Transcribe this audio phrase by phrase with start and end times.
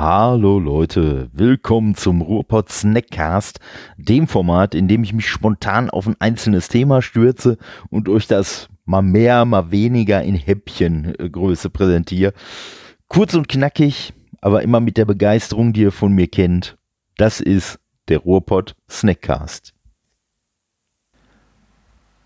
[0.00, 3.58] Hallo Leute, willkommen zum Ruhrpott Snackcast,
[3.96, 7.58] dem Format, in dem ich mich spontan auf ein einzelnes Thema stürze
[7.90, 12.32] und euch das mal mehr, mal weniger in Häppchengröße präsentiere.
[13.08, 16.78] Kurz und knackig, aber immer mit der Begeisterung, die ihr von mir kennt.
[17.16, 19.74] Das ist der Ruhrpott Snackcast.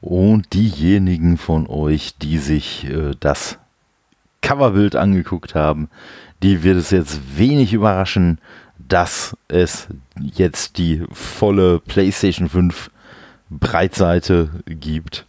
[0.03, 3.59] Und diejenigen von euch, die sich äh, das
[4.43, 5.89] Coverbild angeguckt haben,
[6.43, 8.39] die wird es jetzt wenig überraschen,
[8.79, 9.89] dass es
[10.21, 12.91] jetzt die volle PlayStation 5
[13.51, 15.27] Breitseite gibt.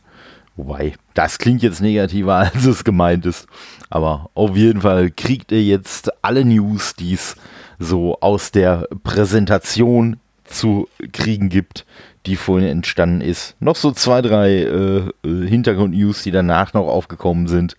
[0.55, 3.47] Wobei, das klingt jetzt negativer, als es gemeint ist.
[3.89, 7.35] Aber auf jeden Fall kriegt ihr jetzt alle News, die es
[7.79, 11.85] so aus der Präsentation zu kriegen gibt,
[12.25, 13.55] die vorhin entstanden ist.
[13.59, 17.75] Noch so zwei, drei äh, Hintergrund-News, die danach noch aufgekommen sind.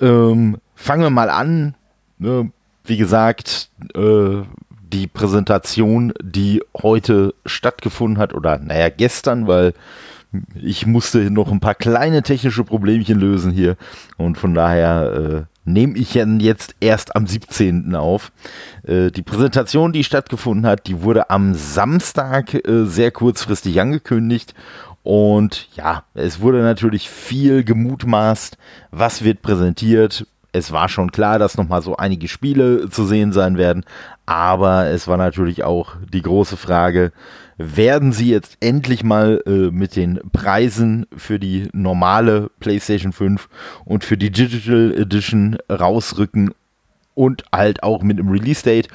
[0.00, 1.74] Ähm, fangen wir mal an.
[2.18, 2.50] Ne?
[2.84, 4.42] Wie gesagt, äh,
[4.92, 9.74] die Präsentation, die heute stattgefunden hat, oder naja, gestern, weil
[10.60, 13.76] ich musste noch ein paar kleine technische Problemchen lösen hier.
[14.16, 17.94] Und von daher äh, nehme ich jetzt erst am 17.
[17.94, 18.32] auf.
[18.82, 24.54] Äh, die Präsentation, die stattgefunden hat, die wurde am Samstag äh, sehr kurzfristig angekündigt.
[25.02, 28.56] Und ja, es wurde natürlich viel gemutmaßt,
[28.90, 33.58] was wird präsentiert, es war schon klar, dass nochmal so einige Spiele zu sehen sein
[33.58, 33.84] werden,
[34.24, 37.10] aber es war natürlich auch die große Frage,
[37.58, 43.48] werden sie jetzt endlich mal äh, mit den Preisen für die normale PlayStation 5
[43.84, 46.54] und für die Digital Edition rausrücken
[47.14, 48.88] und halt auch mit dem Release Date?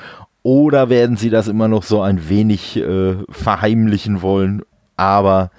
[0.44, 4.62] Oder werden sie das immer noch so ein wenig äh, verheimlichen wollen,
[4.96, 5.52] aber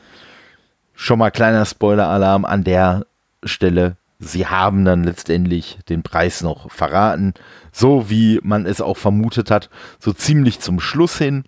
[0.95, 3.05] schon mal kleiner Spoiler-Alarm an der
[3.45, 7.35] Stelle sie haben dann letztendlich den Preis noch verraten,
[7.73, 11.45] so wie man es auch vermutet hat, so ziemlich zum Schluss hin.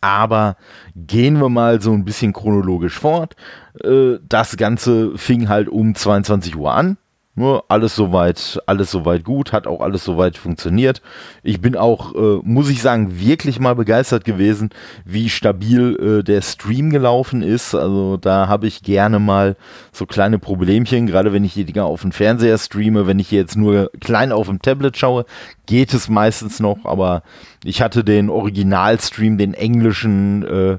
[0.00, 0.56] Aber
[0.96, 3.36] gehen wir mal so ein bisschen chronologisch fort.
[3.82, 6.98] Äh, das Ganze fing halt um 22 Uhr an.
[7.34, 11.00] Nur alles soweit, alles soweit gut, hat auch alles soweit funktioniert.
[11.42, 14.68] Ich bin auch, äh, muss ich sagen, wirklich mal begeistert gewesen,
[15.06, 17.74] wie stabil äh, der Stream gelaufen ist.
[17.74, 19.56] Also da habe ich gerne mal
[19.92, 23.56] so kleine Problemchen, gerade wenn ich die Dinger auf dem Fernseher streame, wenn ich jetzt
[23.56, 25.24] nur klein auf dem Tablet schaue,
[25.64, 27.22] geht es meistens noch, aber
[27.64, 30.78] ich hatte den Originalstream, den englischen äh,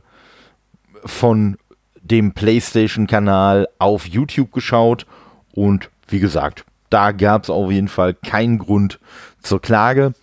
[1.04, 1.58] von
[2.04, 5.08] dem PlayStation-Kanal auf YouTube geschaut
[5.54, 9.00] und wie gesagt, da gab es auf jeden Fall keinen Grund
[9.42, 10.14] zur Klage.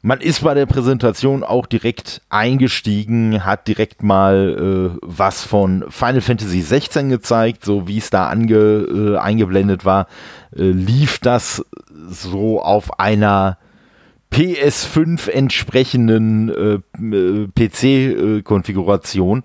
[0.00, 6.20] Man ist bei der Präsentation auch direkt eingestiegen, hat direkt mal äh, was von Final
[6.22, 10.06] Fantasy 16 gezeigt, so wie es da ange, äh, eingeblendet war,
[10.56, 11.64] äh, lief das
[12.08, 13.58] so auf einer
[14.32, 16.78] PS5 entsprechenden äh,
[17.14, 19.44] äh PC-Konfiguration.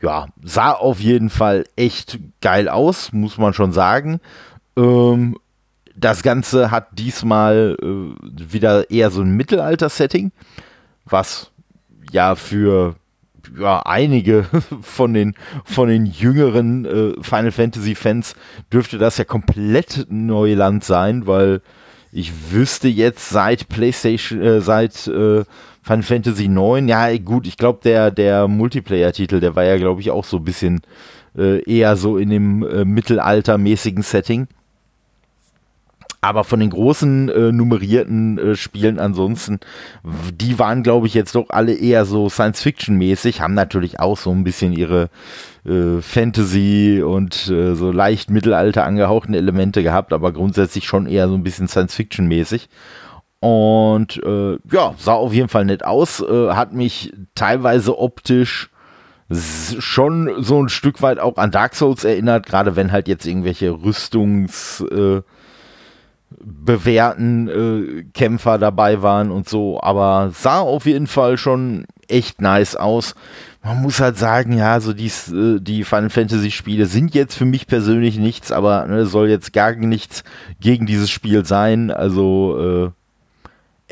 [0.00, 4.20] Ja, sah auf jeden Fall echt geil aus, muss man schon sagen.
[4.76, 5.36] Ähm,
[5.94, 10.32] das Ganze hat diesmal äh, wieder eher so ein Mittelalter-Setting,
[11.04, 11.50] was
[12.10, 12.96] ja für
[13.58, 14.46] ja, einige
[14.80, 15.34] von den,
[15.64, 18.34] von den jüngeren äh, Final Fantasy Fans
[18.72, 21.60] dürfte das ja komplett Neuland sein, weil
[22.12, 25.44] ich wüsste jetzt seit PlayStation, äh, seit äh,
[25.82, 30.10] Final Fantasy 9, ja gut, ich glaube der, der Multiplayer-Titel, der war ja glaube ich
[30.10, 30.82] auch so ein bisschen
[31.36, 34.46] äh, eher so in dem äh, mittelaltermäßigen Setting.
[36.24, 39.58] Aber von den großen äh, nummerierten äh, Spielen ansonsten,
[40.32, 44.44] die waren, glaube ich, jetzt doch alle eher so Science-Fiction-mäßig, haben natürlich auch so ein
[44.44, 45.10] bisschen ihre
[45.66, 51.34] äh, Fantasy und äh, so leicht Mittelalter angehauchten Elemente gehabt, aber grundsätzlich schon eher so
[51.34, 52.68] ein bisschen Science-Fiction-mäßig.
[53.40, 58.70] Und äh, ja, sah auf jeden Fall nett aus, äh, hat mich teilweise optisch
[59.28, 63.70] schon so ein Stück weit auch an Dark Souls erinnert, gerade wenn halt jetzt irgendwelche
[63.70, 65.22] Rüstungs- äh,
[66.40, 72.76] bewährten äh, Kämpfer dabei waren und so, aber sah auf jeden Fall schon echt nice
[72.76, 73.14] aus.
[73.64, 77.44] Man muss halt sagen, ja, so dies, äh, die Final Fantasy Spiele sind jetzt für
[77.44, 80.24] mich persönlich nichts, aber ne, soll jetzt gar nichts
[80.60, 81.90] gegen dieses Spiel sein.
[81.90, 83.02] Also äh,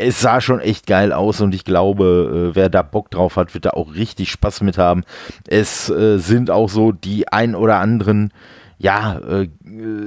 [0.01, 3.55] es sah schon echt geil aus und ich glaube, äh, wer da Bock drauf hat,
[3.55, 5.05] wird da auch richtig Spaß mit haben.
[5.47, 8.33] Es äh, sind auch so die ein oder anderen
[8.83, 9.49] ja, äh,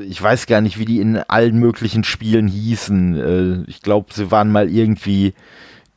[0.01, 3.15] ich weiß gar nicht, wie die in allen möglichen Spielen hießen.
[3.15, 5.35] Äh, ich glaube, sie waren mal irgendwie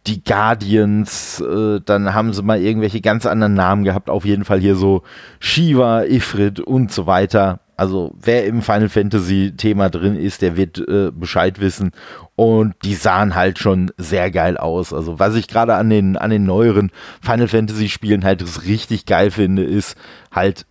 [0.06, 4.10] die Guardians, äh, dann haben sie mal irgendwelche ganz anderen Namen gehabt.
[4.10, 5.02] Auf jeden Fall hier so
[5.40, 7.60] Shiva, Ifrit und so weiter.
[7.78, 11.92] Also wer im Final Fantasy Thema drin ist, der wird äh, Bescheid wissen.
[12.34, 14.92] Und die sahen halt schon sehr geil aus.
[14.92, 19.30] Also was ich gerade an den, an den neueren Final Fantasy Spielen halt richtig geil
[19.30, 19.96] finde, ist
[20.30, 20.66] halt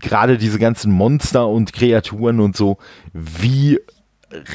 [0.00, 2.78] gerade diese ganzen Monster und Kreaturen und so,
[3.12, 3.78] wie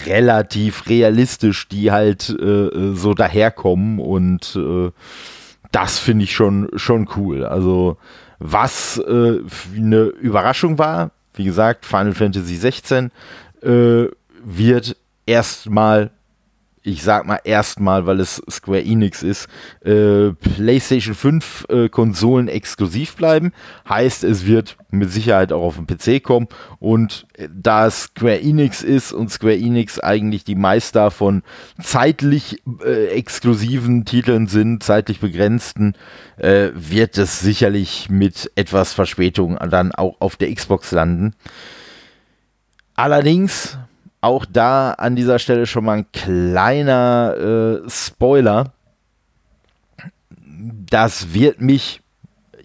[0.06, 4.92] relativ realistisch die halt äh, so daherkommen und äh,
[5.72, 7.46] das finde ich schon, schon cool.
[7.46, 7.98] Also
[8.40, 9.40] was äh,
[9.76, 13.12] eine Überraschung war, wie gesagt, Final Fantasy 16
[13.62, 14.06] äh,
[14.44, 14.96] wird
[15.26, 16.12] erstmal
[16.88, 19.48] ich sag mal erstmal, weil es Square Enix ist,
[19.84, 23.52] äh, PlayStation 5 äh, Konsolen exklusiv bleiben.
[23.90, 26.48] Heißt, es wird mit Sicherheit auch auf den PC kommen.
[26.80, 31.44] Und äh, da es Square Enix ist und Square Enix eigentlich die Meister von
[31.82, 35.94] zeitlich äh, exklusiven Titeln sind, zeitlich begrenzten,
[36.38, 41.36] äh, wird es sicherlich mit etwas Verspätung dann auch auf der Xbox landen.
[42.96, 43.78] Allerdings
[44.22, 48.74] auch da an dieser Stelle schon mal ein kleiner äh, Spoiler.
[50.90, 52.02] Das wird mich,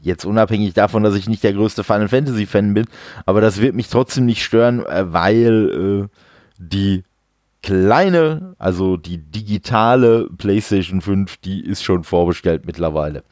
[0.00, 2.86] jetzt unabhängig davon, dass ich nicht der größte Final Fantasy Fan bin,
[3.26, 6.18] aber das wird mich trotzdem nicht stören, äh, weil äh,
[6.58, 7.02] die
[7.62, 13.22] kleine, also die digitale PlayStation 5, die ist schon vorbestellt mittlerweile.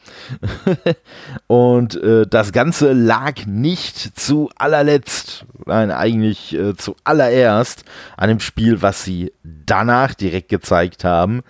[1.49, 7.85] und äh, das Ganze lag nicht zu allerletzt, nein, eigentlich äh, zu allererst
[8.17, 11.43] an dem Spiel, was sie danach direkt gezeigt haben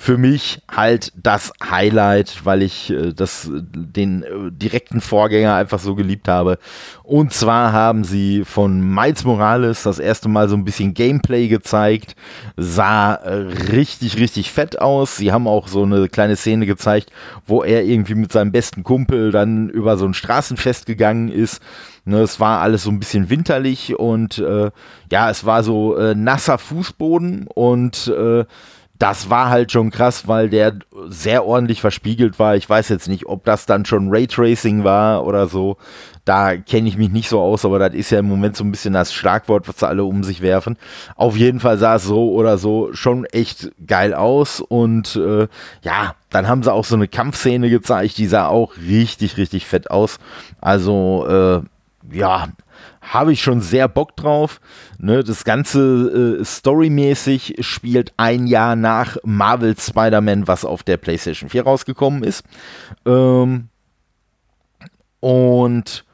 [0.00, 5.96] für mich halt das Highlight, weil ich äh, das, den äh, direkten Vorgänger einfach so
[5.96, 6.58] geliebt habe.
[7.02, 12.14] Und zwar haben sie von Miles Morales das erste Mal so ein bisschen Gameplay gezeigt.
[12.56, 13.34] Sah äh,
[13.72, 15.16] richtig, richtig fett aus.
[15.16, 17.10] Sie haben auch so eine kleine Szene gezeigt,
[17.44, 21.60] wo er irgendwie mit seinem besten Kumpel dann über so ein Straßenfest gegangen ist.
[22.04, 24.70] Ne, es war alles so ein bisschen winterlich und äh,
[25.10, 28.44] ja, es war so äh, nasser Fußboden und äh,
[28.98, 30.74] das war halt schon krass, weil der
[31.08, 32.56] sehr ordentlich verspiegelt war.
[32.56, 35.76] Ich weiß jetzt nicht, ob das dann schon Raytracing war oder so.
[36.24, 38.70] Da kenne ich mich nicht so aus, aber das ist ja im Moment so ein
[38.70, 40.76] bisschen das Schlagwort, was alle um sich werfen.
[41.14, 45.46] Auf jeden Fall sah es so oder so schon echt geil aus und äh,
[45.82, 49.90] ja, dann haben sie auch so eine Kampfszene gezeigt, die sah auch richtig, richtig fett
[49.90, 50.18] aus.
[50.60, 52.48] Also äh, ja,
[53.12, 54.60] habe ich schon sehr Bock drauf.
[54.98, 61.50] Ne, das Ganze äh, storymäßig spielt ein Jahr nach Marvel Spider-Man, was auf der PlayStation
[61.50, 62.44] 4 rausgekommen ist.
[63.06, 63.68] Ähm,
[65.20, 66.04] und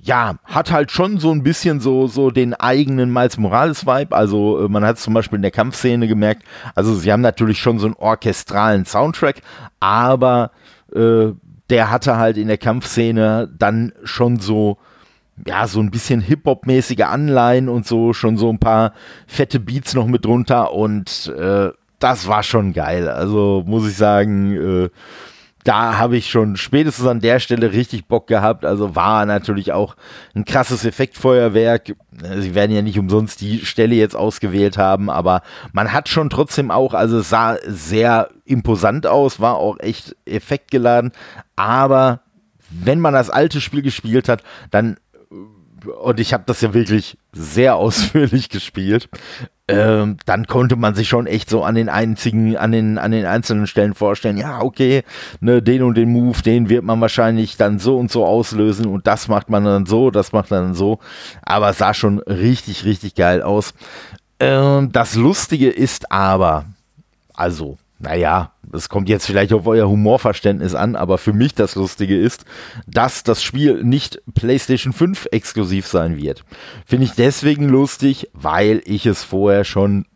[0.00, 4.14] ja, hat halt schon so ein bisschen so, so den eigenen Miles Morales-Vibe.
[4.14, 6.44] Also äh, man hat es zum Beispiel in der Kampfszene gemerkt.
[6.74, 9.42] Also sie haben natürlich schon so einen orchestralen Soundtrack,
[9.80, 10.52] aber
[10.94, 11.32] äh,
[11.70, 14.78] der hatte halt in der Kampfszene dann schon so
[15.46, 18.92] ja, so ein bisschen Hip-Hop-mäßige Anleihen und so, schon so ein paar
[19.26, 23.08] fette Beats noch mit drunter und äh, das war schon geil.
[23.08, 24.88] Also muss ich sagen, äh,
[25.64, 28.64] da habe ich schon spätestens an der Stelle richtig Bock gehabt.
[28.64, 29.96] Also war natürlich auch
[30.34, 31.94] ein krasses Effektfeuerwerk.
[32.38, 35.42] Sie werden ja nicht umsonst die Stelle jetzt ausgewählt haben, aber
[35.72, 41.12] man hat schon trotzdem auch, also es sah sehr imposant aus, war auch echt effektgeladen.
[41.56, 42.20] Aber
[42.70, 44.96] wenn man das alte Spiel gespielt hat, dann
[45.88, 49.08] und ich habe das ja wirklich sehr ausführlich gespielt,
[49.70, 53.26] ähm, dann konnte man sich schon echt so an den einzigen, an den, an den
[53.26, 55.02] einzelnen Stellen vorstellen, ja, okay,
[55.40, 59.06] ne, den und den Move, den wird man wahrscheinlich dann so und so auslösen und
[59.06, 61.00] das macht man dann so, das macht man dann so.
[61.42, 63.74] Aber es sah schon richtig, richtig geil aus.
[64.40, 66.64] Ähm, das Lustige ist aber,
[67.34, 72.18] also, naja, das kommt jetzt vielleicht auf euer Humorverständnis an, aber für mich das Lustige
[72.18, 72.44] ist,
[72.86, 76.44] dass das Spiel nicht PlayStation 5 exklusiv sein wird.
[76.86, 80.06] Finde ich deswegen lustig, weil ich es vorher schon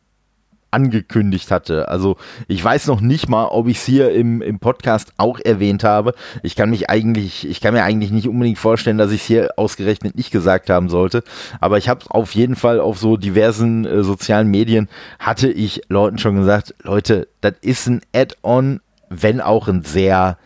[0.72, 1.88] angekündigt hatte.
[1.88, 2.16] Also
[2.48, 6.14] ich weiß noch nicht mal, ob ich es hier im, im Podcast auch erwähnt habe.
[6.42, 9.50] Ich kann mich eigentlich, ich kann mir eigentlich nicht unbedingt vorstellen, dass ich es hier
[9.56, 11.22] ausgerechnet nicht gesagt haben sollte.
[11.60, 14.88] Aber ich habe auf jeden Fall auf so diversen äh, sozialen Medien
[15.18, 20.38] hatte ich Leuten schon gesagt, Leute, das ist ein Add-on, wenn auch ein sehr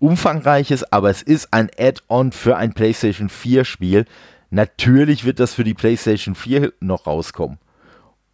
[0.00, 4.04] umfangreiches, aber es ist ein Add-on für ein PlayStation 4 Spiel.
[4.50, 7.58] Natürlich wird das für die PlayStation 4 noch rauskommen.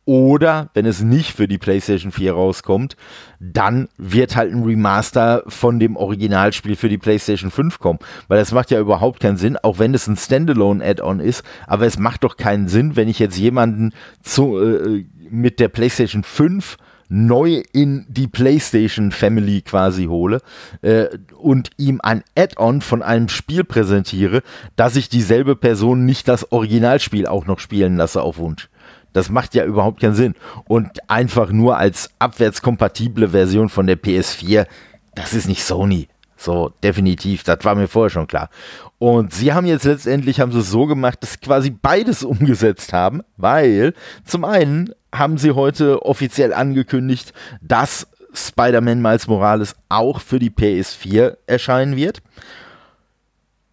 [0.06, 2.96] Oder wenn es nicht für die PlayStation 4 rauskommt,
[3.40, 7.98] dann wird halt ein Remaster von dem Originalspiel für die PlayStation 5 kommen.
[8.28, 11.42] Weil das macht ja überhaupt keinen Sinn, auch wenn es ein Standalone-Add-on ist.
[11.66, 13.92] Aber es macht doch keinen Sinn, wenn ich jetzt jemanden
[14.22, 16.76] zu, äh, mit der PlayStation 5
[17.08, 20.40] neu in die PlayStation Family quasi hole
[20.82, 21.06] äh,
[21.38, 24.42] und ihm ein Add-on von einem Spiel präsentiere,
[24.76, 28.68] dass ich dieselbe Person nicht das Originalspiel auch noch spielen lasse auf Wunsch.
[29.14, 30.34] Das macht ja überhaupt keinen Sinn.
[30.66, 34.66] Und einfach nur als abwärtskompatible Version von der PS4,
[35.14, 36.08] das ist nicht Sony.
[36.36, 38.50] So, definitiv, das war mir vorher schon klar.
[38.98, 42.92] Und sie haben jetzt letztendlich, haben sie es so gemacht, dass sie quasi beides umgesetzt
[42.92, 43.94] haben, weil
[44.24, 51.36] zum einen haben sie heute offiziell angekündigt, dass Spider-Man Miles Morales auch für die PS4
[51.46, 52.20] erscheinen wird.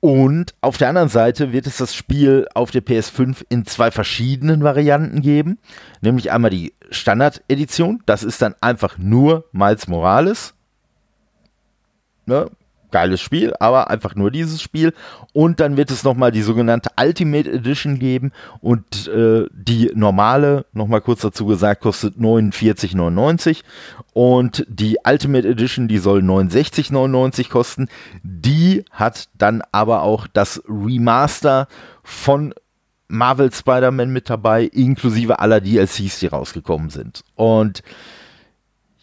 [0.02, 4.64] Und auf der anderen Seite wird es das Spiel auf der PS5 in zwei verschiedenen
[4.64, 5.60] Varianten geben.
[6.02, 10.56] Nämlich einmal die Standard-Edition, das ist dann einfach nur Miles Morales.
[12.26, 12.50] Ne?
[12.92, 14.94] Geiles Spiel, aber einfach nur dieses Spiel.
[15.34, 18.32] Und dann wird es nochmal die sogenannte Ultimate Edition geben
[18.62, 23.62] und äh, die normale, nochmal kurz dazu gesagt, kostet 49,99
[24.14, 27.88] und die Ultimate Edition, die soll 69,99 kosten.
[28.24, 31.68] Die hat dann aber auch das Remaster
[32.04, 32.54] von
[33.08, 37.24] Marvel Spider-Man mit dabei, inklusive aller DLCs, die rausgekommen sind.
[37.36, 37.84] Und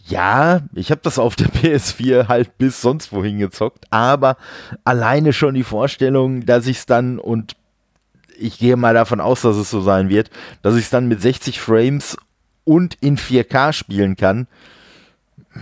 [0.09, 4.37] ja, ich habe das auf der PS4 halt bis sonst wohin gezockt, aber
[4.85, 7.57] alleine schon die Vorstellung, dass ich es dann und
[8.39, 10.31] ich gehe mal davon aus, dass es so sein wird,
[10.63, 12.17] dass ich es dann mit 60 Frames
[12.65, 14.47] und in 4K spielen kann.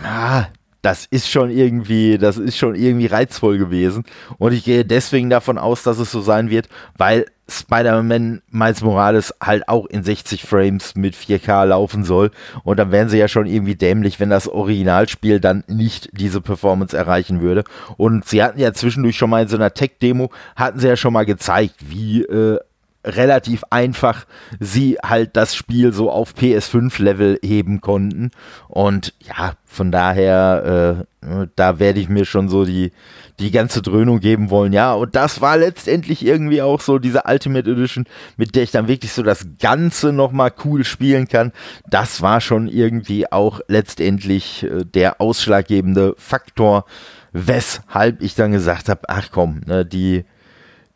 [0.03, 0.47] Ah,
[0.83, 4.05] das ist schon irgendwie, das ist schon irgendwie reizvoll gewesen.
[4.39, 9.35] Und ich gehe deswegen davon aus, dass es so sein wird, weil Spider-Man Miles Morales
[9.41, 12.31] halt auch in 60 Frames mit 4K laufen soll.
[12.65, 16.97] Und dann wären sie ja schon irgendwie dämlich, wenn das Originalspiel dann nicht diese Performance
[16.97, 17.65] erreichen würde.
[17.97, 21.13] Und sie hatten ja zwischendurch schon mal in so einer Tech-Demo, hatten sie ja schon
[21.13, 22.59] mal gezeigt, wie äh,
[23.07, 24.27] relativ einfach
[24.59, 28.33] sie halt das Spiel so auf PS5-Level heben konnten.
[28.69, 32.93] Und ja, von daher, äh, da werde ich mir schon so die,
[33.39, 34.73] die ganze Dröhnung geben wollen.
[34.73, 38.89] Ja, und das war letztendlich irgendwie auch so diese Ultimate Edition, mit der ich dann
[38.89, 41.53] wirklich so das Ganze nochmal cool spielen kann.
[41.89, 46.87] Das war schon irgendwie auch letztendlich äh, der ausschlaggebende Faktor,
[47.33, 50.25] weshalb ich dann gesagt habe, ach komm, ne, die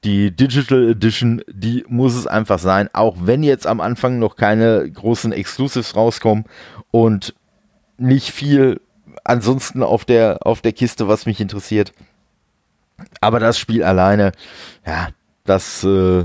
[0.02, 4.90] die Digital Edition, die muss es einfach sein, auch wenn jetzt am Anfang noch keine
[4.90, 6.46] großen Exclusives rauskommen
[6.90, 7.34] und
[7.98, 8.80] nicht viel
[9.24, 11.92] ansonsten auf der, auf der Kiste, was mich interessiert.
[13.20, 14.32] Aber das Spiel alleine,
[14.86, 15.08] ja,
[15.44, 16.24] das äh,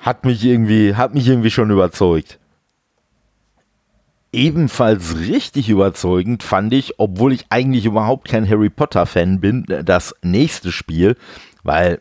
[0.00, 2.38] hat mich irgendwie, hat mich irgendwie schon überzeugt.
[4.32, 10.14] Ebenfalls richtig überzeugend fand ich, obwohl ich eigentlich überhaupt kein Harry Potter Fan bin, das
[10.22, 11.16] nächste Spiel,
[11.64, 12.00] weil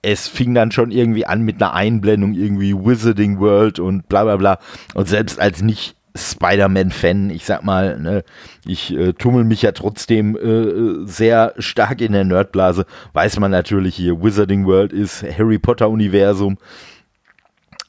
[0.00, 4.36] es fing dann schon irgendwie an mit einer Einblendung, irgendwie Wizarding World und bla bla
[4.36, 4.58] bla.
[4.94, 8.24] Und selbst als nicht Spider-Man-Fan, ich sag mal, ne,
[8.66, 13.94] ich äh, tummel mich ja trotzdem äh, sehr stark in der Nerdblase, weiß man natürlich
[13.96, 16.58] hier, Wizarding World ist Harry Potter-Universum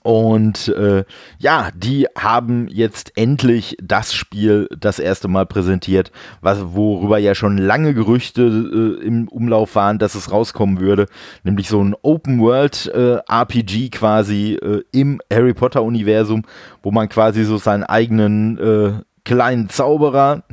[0.02, 1.04] und äh,
[1.40, 7.58] ja, die haben jetzt endlich das Spiel das erste Mal präsentiert, was, worüber ja schon
[7.58, 11.08] lange Gerüchte äh, im Umlauf waren, dass es rauskommen würde.
[11.44, 16.44] Nämlich so ein Open World äh, RPG quasi äh, im Harry Potter Universum,
[16.82, 18.92] wo man quasi so seinen eigenen äh,
[19.26, 20.44] kleinen Zauberer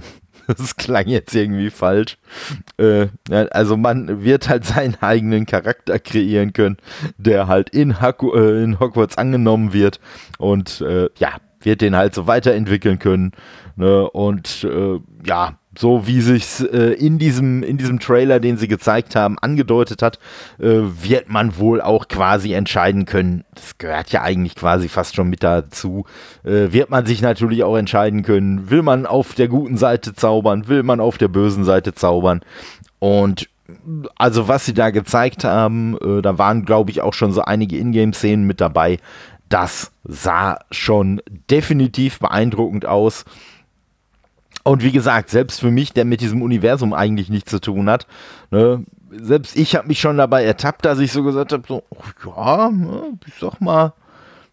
[0.58, 2.18] das klang jetzt irgendwie falsch.
[2.78, 3.08] Äh,
[3.50, 6.76] also man wird halt seinen eigenen Charakter kreieren können,
[7.18, 10.00] der halt in, Haku, äh, in Hogwarts angenommen wird
[10.38, 13.32] und äh, ja, wird den halt so weiterentwickeln können.
[13.76, 14.08] Ne?
[14.10, 19.16] Und äh, ja, so wie sich äh, in diesem in diesem Trailer, den sie gezeigt
[19.16, 20.18] haben, angedeutet hat,
[20.58, 23.44] äh, wird man wohl auch quasi entscheiden können.
[23.54, 26.04] Das gehört ja eigentlich quasi fast schon mit dazu.
[26.44, 30.68] Äh, wird man sich natürlich auch entscheiden können, will man auf der guten Seite zaubern,
[30.68, 32.40] will man auf der bösen Seite zaubern.
[32.98, 33.48] Und
[34.16, 37.76] also was sie da gezeigt haben, äh, da waren glaube ich auch schon so einige
[37.76, 38.98] Ingame-Szenen mit dabei.
[39.48, 43.24] Das sah schon definitiv beeindruckend aus.
[44.66, 48.08] Und wie gesagt, selbst für mich, der mit diesem Universum eigentlich nichts zu tun hat,
[48.50, 51.84] ne, selbst ich habe mich schon dabei ertappt, dass ich so gesagt habe, so,
[52.26, 53.92] ja, ne, ich sag mal,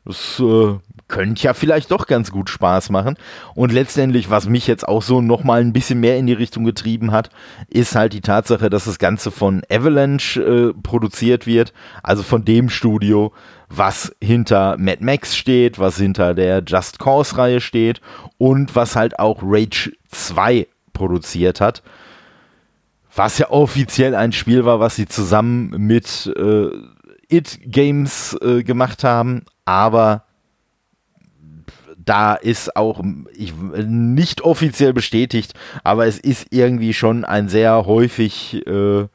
[0.06, 0.76] das äh,
[1.08, 3.16] könnte ja vielleicht doch ganz gut Spaß machen.
[3.56, 7.12] Und letztendlich, was mich jetzt auch so nochmal ein bisschen mehr in die Richtung getrieben
[7.12, 7.32] hat,
[7.68, 12.70] ist halt die Tatsache, dass das Ganze von Avalanche äh, produziert wird, also von dem
[12.70, 13.34] Studio,
[13.78, 18.02] was hinter Mad Max steht, was hinter der Just Cause Reihe steht
[18.38, 21.82] und was halt auch Rage 2 produziert hat.
[23.16, 26.70] Was ja offiziell ein Spiel war, was sie zusammen mit äh,
[27.30, 30.24] It Games äh, gemacht haben, aber
[31.98, 33.02] da ist auch
[33.34, 35.54] ich, nicht offiziell bestätigt,
[35.84, 39.08] aber es ist irgendwie schon ein sehr häufig, äh,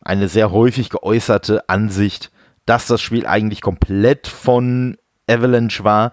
[0.00, 2.30] eine sehr häufig geäußerte Ansicht,
[2.66, 6.12] dass das Spiel eigentlich komplett von Avalanche war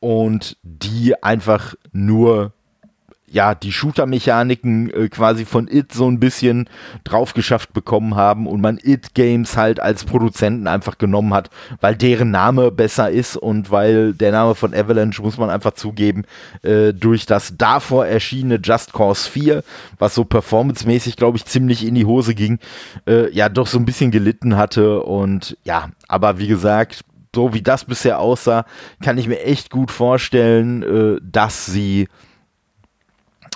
[0.00, 2.52] und die einfach nur
[3.30, 6.68] ja, die Shooter-Mechaniken äh, quasi von It so ein bisschen
[7.04, 11.96] drauf geschafft bekommen haben und man It Games halt als Produzenten einfach genommen hat, weil
[11.96, 16.24] deren Name besser ist und weil der Name von Avalanche, muss man einfach zugeben,
[16.62, 19.62] äh, durch das davor erschienene Just Cause 4,
[19.98, 22.58] was so performancemäßig, glaube ich, ziemlich in die Hose ging,
[23.06, 27.04] äh, ja, doch so ein bisschen gelitten hatte und ja, aber wie gesagt,
[27.34, 28.64] so wie das bisher aussah,
[29.02, 32.08] kann ich mir echt gut vorstellen, äh, dass sie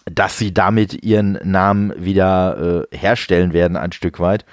[0.07, 4.45] dass sie damit ihren Namen wieder äh, herstellen werden, ein Stück weit.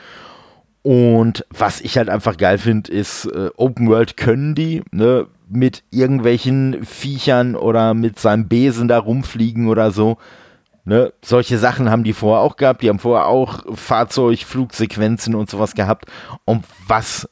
[0.81, 5.83] Und was ich halt einfach geil finde, ist, äh, Open World können die, ne, mit
[5.91, 10.17] irgendwelchen Viechern oder mit seinem Besen da rumfliegen oder so.
[10.85, 12.81] Ne, solche Sachen haben die vorher auch gehabt.
[12.81, 16.05] Die haben vorher auch Fahrzeug, Flugsequenzen und sowas gehabt.
[16.45, 17.27] Und was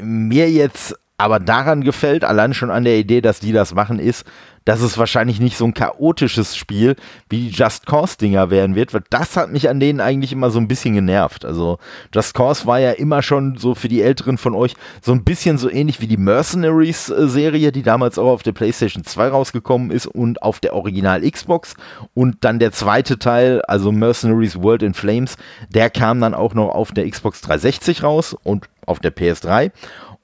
[0.00, 4.24] mir jetzt aber daran gefällt, allein schon an der Idee, dass die das machen, ist,
[4.64, 6.96] dass es wahrscheinlich nicht so ein chaotisches Spiel
[7.28, 10.50] wie die Just Cause Dinger werden wird, weil das hat mich an denen eigentlich immer
[10.50, 11.44] so ein bisschen genervt.
[11.44, 11.78] Also
[12.14, 15.58] Just Cause war ja immer schon so für die Älteren von euch so ein bisschen
[15.58, 20.06] so ähnlich wie die Mercenaries äh, die damals auch auf der PlayStation 2 rausgekommen ist
[20.06, 21.74] und auf der Original Xbox
[22.14, 25.36] und dann der zweite Teil, also Mercenaries World in Flames,
[25.70, 29.70] der kam dann auch noch auf der Xbox 360 raus und auf der PS3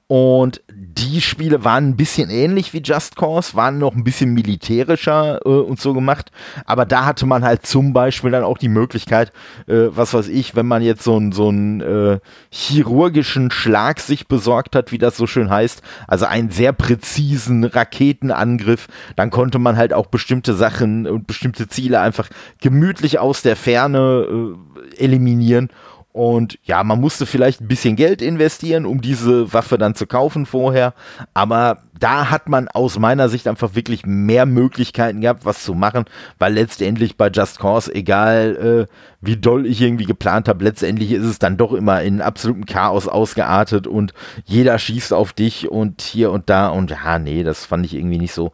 [0.07, 0.61] und
[0.99, 5.49] die Spiele waren ein bisschen ähnlich wie Just Cause, waren noch ein bisschen militärischer äh,
[5.49, 6.31] und so gemacht.
[6.65, 9.31] Aber da hatte man halt zum Beispiel dann auch die Möglichkeit,
[9.67, 12.19] äh, was weiß ich, wenn man jetzt so einen so einen äh,
[12.51, 18.87] chirurgischen Schlag sich besorgt hat, wie das so schön heißt, also einen sehr präzisen Raketenangriff,
[19.15, 22.29] dann konnte man halt auch bestimmte Sachen und bestimmte Ziele einfach
[22.59, 24.27] gemütlich aus der Ferne
[24.97, 25.69] äh, eliminieren
[26.11, 30.47] und ja, man musste vielleicht ein bisschen Geld investieren, um diese Waffe dann zu kaufen
[30.47, 30.93] vorher.
[31.35, 36.05] Aber da hat man aus meiner Sicht einfach wirklich mehr Möglichkeiten gehabt, was zu machen,
[36.39, 41.25] weil letztendlich bei Just Cause, egal äh, wie doll ich irgendwie geplant habe, letztendlich ist
[41.25, 44.13] es dann doch immer in absolutem Chaos ausgeartet und
[44.45, 48.17] jeder schießt auf dich und hier und da und ja, nee, das fand ich irgendwie
[48.17, 48.51] nicht so.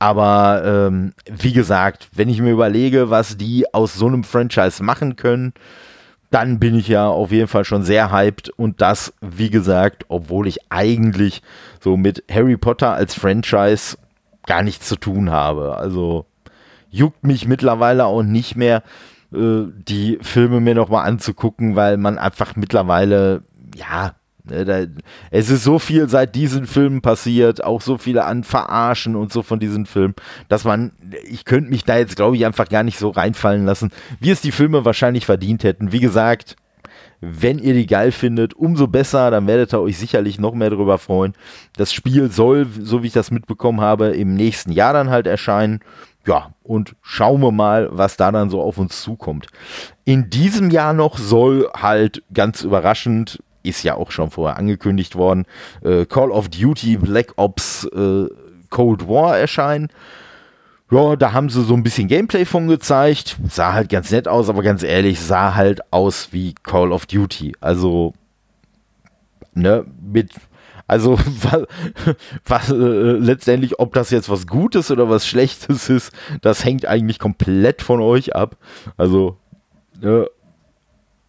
[0.00, 5.16] Aber ähm, wie gesagt, wenn ich mir überlege, was die aus so einem Franchise machen
[5.16, 5.52] können,
[6.30, 10.46] dann bin ich ja auf jeden Fall schon sehr hyped und das, wie gesagt, obwohl
[10.46, 11.42] ich eigentlich
[11.80, 13.96] so mit Harry Potter als Franchise
[14.46, 15.76] gar nichts zu tun habe.
[15.76, 16.26] Also
[16.90, 18.82] juckt mich mittlerweile auch nicht mehr,
[19.32, 23.42] äh, die Filme mir nochmal anzugucken, weil man einfach mittlerweile,
[23.74, 24.14] ja,
[24.50, 29.42] es ist so viel seit diesen Filmen passiert, auch so viele an Verarschen und so
[29.42, 30.14] von diesen Filmen,
[30.48, 30.92] dass man,
[31.24, 34.40] ich könnte mich da jetzt, glaube ich, einfach gar nicht so reinfallen lassen, wie es
[34.40, 35.92] die Filme wahrscheinlich verdient hätten.
[35.92, 36.56] Wie gesagt,
[37.20, 40.98] wenn ihr die geil findet, umso besser, dann werdet ihr euch sicherlich noch mehr darüber
[40.98, 41.34] freuen.
[41.76, 45.80] Das Spiel soll, so wie ich das mitbekommen habe, im nächsten Jahr dann halt erscheinen.
[46.26, 49.46] Ja, und schauen wir mal, was da dann so auf uns zukommt.
[50.04, 55.46] In diesem Jahr noch soll halt ganz überraschend ist ja auch schon vorher angekündigt worden,
[55.82, 58.26] äh, Call of Duty Black Ops äh,
[58.70, 59.88] Cold War erscheinen.
[60.90, 63.36] Ja, da haben sie so ein bisschen Gameplay von gezeigt.
[63.50, 67.52] Sah halt ganz nett aus, aber ganz ehrlich, sah halt aus wie Call of Duty.
[67.60, 68.14] Also,
[69.52, 70.32] ne, mit,
[70.86, 71.66] also, was,
[72.46, 77.18] was äh, letztendlich, ob das jetzt was Gutes oder was Schlechtes ist, das hängt eigentlich
[77.18, 78.56] komplett von euch ab.
[78.96, 79.36] Also,
[80.00, 80.26] ne,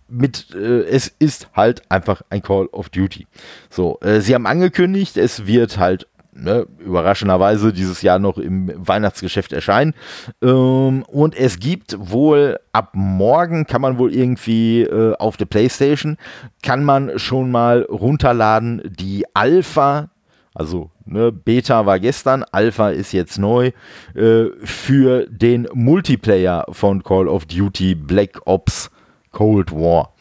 [0.09, 3.27] mit, äh, es ist halt einfach ein Call of Duty.
[3.69, 9.53] So, äh, sie haben angekündigt, es wird halt ne, überraschenderweise dieses Jahr noch im Weihnachtsgeschäft
[9.53, 9.93] erscheinen.
[10.41, 16.17] Ähm, und es gibt wohl ab morgen, kann man wohl irgendwie äh, auf der PlayStation,
[16.63, 20.09] kann man schon mal runterladen die Alpha.
[20.53, 23.71] Also ne, Beta war gestern, Alpha ist jetzt neu,
[24.15, 28.89] äh, für den Multiplayer von Call of Duty Black Ops
[29.31, 30.13] Cold War.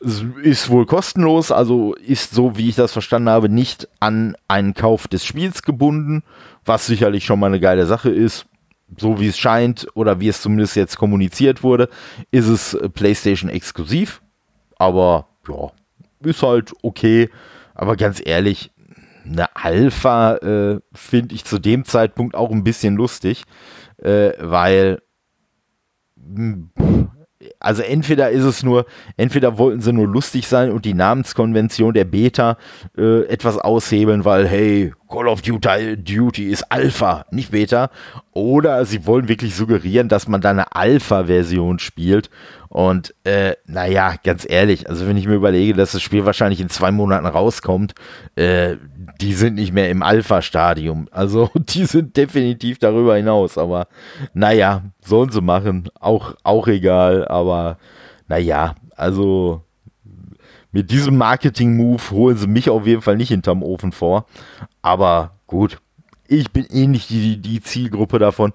[0.00, 5.08] Ist wohl kostenlos, also ist so, wie ich das verstanden habe, nicht an einen Kauf
[5.08, 6.22] des Spiels gebunden,
[6.64, 8.46] was sicherlich schon mal eine geile Sache ist.
[8.96, 11.88] So wie es scheint oder wie es zumindest jetzt kommuniziert wurde,
[12.30, 14.22] ist es PlayStation exklusiv.
[14.76, 15.72] Aber ja,
[16.20, 17.30] ist halt okay.
[17.74, 18.70] Aber ganz ehrlich,
[19.24, 23.44] eine Alpha äh, finde ich zu dem Zeitpunkt auch ein bisschen lustig,
[23.98, 25.02] äh, weil
[27.58, 32.04] also entweder ist es nur, entweder wollten sie nur lustig sein und die Namenskonvention der
[32.04, 32.58] Beta
[32.96, 37.90] äh, etwas aushebeln, weil hey, Call of Duty, Duty ist Alpha, nicht Beta.
[38.32, 42.30] Oder sie wollen wirklich suggerieren, dass man da eine Alpha-Version spielt.
[42.68, 46.68] Und äh, naja, ganz ehrlich, also wenn ich mir überlege, dass das Spiel wahrscheinlich in
[46.68, 47.94] zwei Monaten rauskommt,
[48.34, 48.76] äh,
[49.20, 51.08] die sind nicht mehr im Alpha-Stadium.
[51.10, 53.58] Also die sind definitiv darüber hinaus.
[53.58, 53.88] Aber
[54.34, 55.88] naja, sollen sie machen.
[56.00, 57.26] Auch, auch egal.
[57.28, 57.78] Aber
[58.28, 59.62] naja, also
[60.76, 64.26] mit diesem Marketing-Move holen sie mich auf jeden Fall nicht hinterm Ofen vor.
[64.82, 65.78] Aber gut,
[66.28, 68.52] ich bin eh nicht die, die Zielgruppe davon.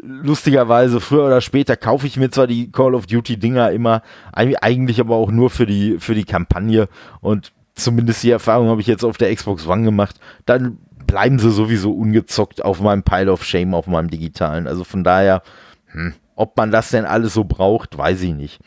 [0.00, 4.02] Lustigerweise, früher oder später kaufe ich mir zwar die Call of Duty Dinger immer,
[4.32, 6.88] eigentlich aber auch nur für die, für die Kampagne
[7.20, 10.20] und zumindest die Erfahrung habe ich jetzt auf der Xbox One gemacht.
[10.44, 14.68] Dann bleiben sie sowieso ungezockt auf meinem Pile of Shame, auf meinem digitalen.
[14.68, 15.42] Also von daher,
[15.86, 18.60] hm, ob man das denn alles so braucht, weiß ich nicht.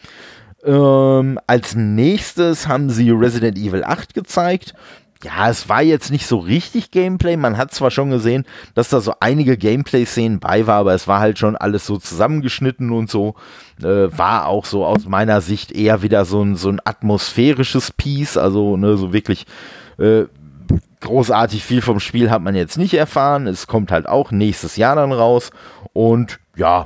[0.64, 4.74] Ähm, als nächstes haben sie Resident Evil 8 gezeigt
[5.24, 7.36] ja, es war jetzt nicht so richtig Gameplay.
[7.36, 11.20] Man hat zwar schon gesehen, dass da so einige Gameplay-Szenen bei war, aber es war
[11.20, 13.36] halt schon alles so zusammengeschnitten und so.
[13.84, 18.38] Äh, war auch so aus meiner Sicht eher wieder so ein, so ein atmosphärisches Piece.
[18.38, 19.46] Also ne, so wirklich
[19.98, 20.24] äh,
[21.02, 23.46] großartig viel vom Spiel hat man jetzt nicht erfahren.
[23.46, 25.50] Es kommt halt auch nächstes Jahr dann raus.
[25.92, 26.86] Und ja,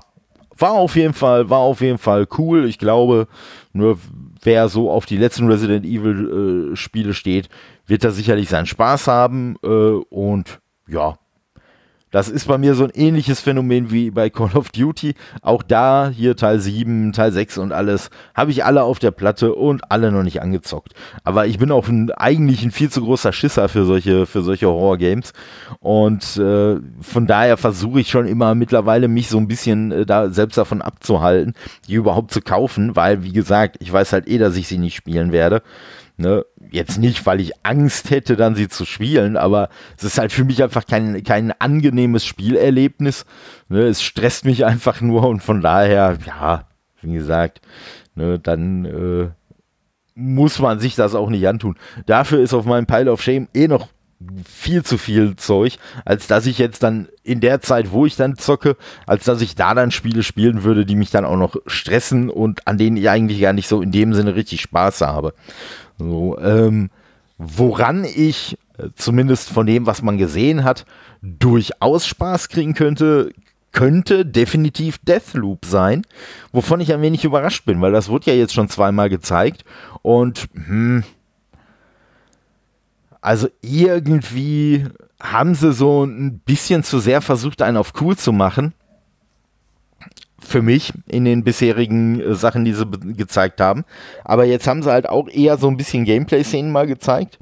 [0.58, 2.66] war auf jeden Fall, war auf jeden Fall cool.
[2.66, 3.28] Ich glaube,
[3.72, 3.98] nur
[4.42, 7.50] wer so auf die letzten Resident Evil äh, Spiele steht,
[7.88, 11.16] wird da sicherlich seinen Spaß haben äh, und ja,
[12.14, 15.16] das ist bei mir so ein ähnliches Phänomen wie bei Call of Duty.
[15.42, 19.56] Auch da, hier Teil 7, Teil 6 und alles, habe ich alle auf der Platte
[19.56, 20.94] und alle noch nicht angezockt.
[21.24, 24.68] Aber ich bin auch ein, eigentlich ein viel zu großer Schisser für solche, für solche
[24.68, 25.34] Horror-Games.
[25.80, 30.30] Und äh, von daher versuche ich schon immer mittlerweile, mich so ein bisschen äh, da
[30.30, 31.56] selbst davon abzuhalten,
[31.88, 34.96] die überhaupt zu kaufen, weil, wie gesagt, ich weiß halt eh, dass ich sie nicht
[34.96, 35.64] spielen werde.
[36.16, 36.46] Ne?
[36.70, 40.44] Jetzt nicht, weil ich Angst hätte, dann sie zu spielen, aber es ist halt für
[40.44, 43.26] mich einfach kein, kein angenehmes Spielerlebnis.
[43.68, 43.82] Ne?
[43.88, 46.68] Es stresst mich einfach nur und von daher, ja,
[47.02, 47.62] wie gesagt,
[48.16, 49.30] ne, dann äh,
[50.16, 51.78] muss man sich das auch nicht antun.
[52.06, 53.88] Dafür ist auf meinem Pile of Shame eh noch
[54.46, 58.38] viel zu viel Zeug, als dass ich jetzt dann in der Zeit, wo ich dann
[58.38, 62.30] zocke, als dass ich da dann Spiele spielen würde, die mich dann auch noch stressen
[62.30, 65.34] und an denen ich eigentlich gar nicht so in dem Sinne richtig Spaß habe.
[65.98, 66.90] So, ähm,
[67.38, 70.86] woran ich äh, zumindest von dem, was man gesehen hat,
[71.22, 73.32] durchaus Spaß kriegen könnte,
[73.72, 76.04] könnte definitiv Deathloop sein,
[76.52, 79.66] wovon ich ein wenig überrascht bin, weil das wurde ja jetzt schon zweimal gezeigt
[80.02, 81.04] und hm,
[83.22, 84.86] also irgendwie
[85.20, 88.74] haben sie so ein bisschen zu sehr versucht, einen auf cool zu machen
[90.46, 93.86] für mich in den bisherigen äh, Sachen, die sie gezeigt haben.
[94.24, 97.40] Aber jetzt haben sie halt auch eher so ein bisschen Gameplay-Szenen mal gezeigt.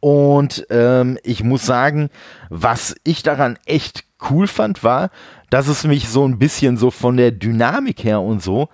[0.00, 2.10] Und ähm, ich muss sagen,
[2.50, 5.10] was ich daran echt cool fand, war,
[5.50, 8.68] dass es mich so ein bisschen so von der Dynamik her und so,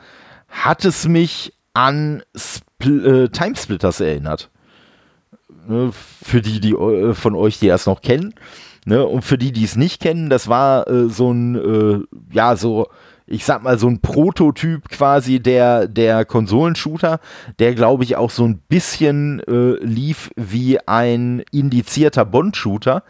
[0.49, 4.51] hat es mich an Spl äh, Timesplitters erinnert.
[5.67, 8.35] Ne, für die, die äh, von euch, die das noch kennen.
[8.87, 12.01] Ne, und für die, die es nicht kennen, das war äh, so ein, äh,
[12.33, 12.89] ja, so
[13.29, 17.21] ich sag mal, so ein Prototyp quasi der, der Konsolenshooter,
[17.59, 23.03] der glaube ich auch so ein bisschen äh, lief wie ein indizierter Bond-Shooter.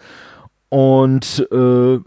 [0.69, 1.99] Und äh,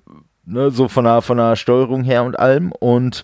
[0.46, 2.72] ne, so von der, von der Steuerung her und allem.
[2.72, 3.24] Und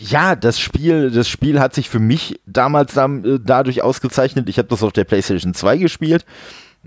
[0.00, 4.48] ja, das Spiel, das Spiel hat sich für mich damals dann, äh, dadurch ausgezeichnet.
[4.48, 6.24] Ich habe das auf der PlayStation 2 gespielt.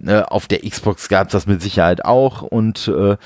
[0.03, 2.41] Äh, auf der Xbox gab es das mit Sicherheit auch.
[2.41, 3.17] Und äh,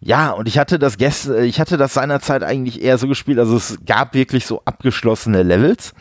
[0.00, 3.56] ja, und ich hatte das gestern, ich hatte das seinerzeit eigentlich eher so gespielt, also
[3.56, 5.92] es gab wirklich so abgeschlossene Levels.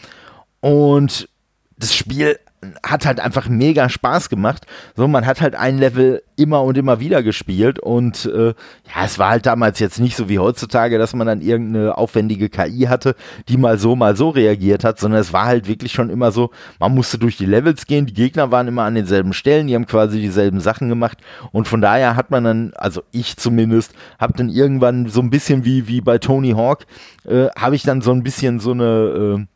[0.59, 1.29] Und
[1.77, 2.39] das Spiel
[2.83, 4.65] hat halt einfach mega Spaß gemacht.
[4.95, 9.19] So, man hat halt ein Level immer und immer wieder gespielt und äh, ja, es
[9.19, 13.15] war halt damals jetzt nicht so wie heutzutage, dass man dann irgendeine aufwendige KI hatte,
[13.47, 16.51] die mal so, mal so reagiert hat, sondern es war halt wirklich schon immer so,
[16.79, 19.85] man musste durch die Levels gehen, die Gegner waren immer an denselben Stellen, die haben
[19.85, 21.19] quasi dieselben Sachen gemacht
[21.51, 25.63] und von daher hat man dann, also ich zumindest, hab dann irgendwann so ein bisschen
[25.63, 26.85] wie, wie bei Tony Hawk,
[27.25, 29.54] äh, habe ich dann so ein bisschen so eine äh,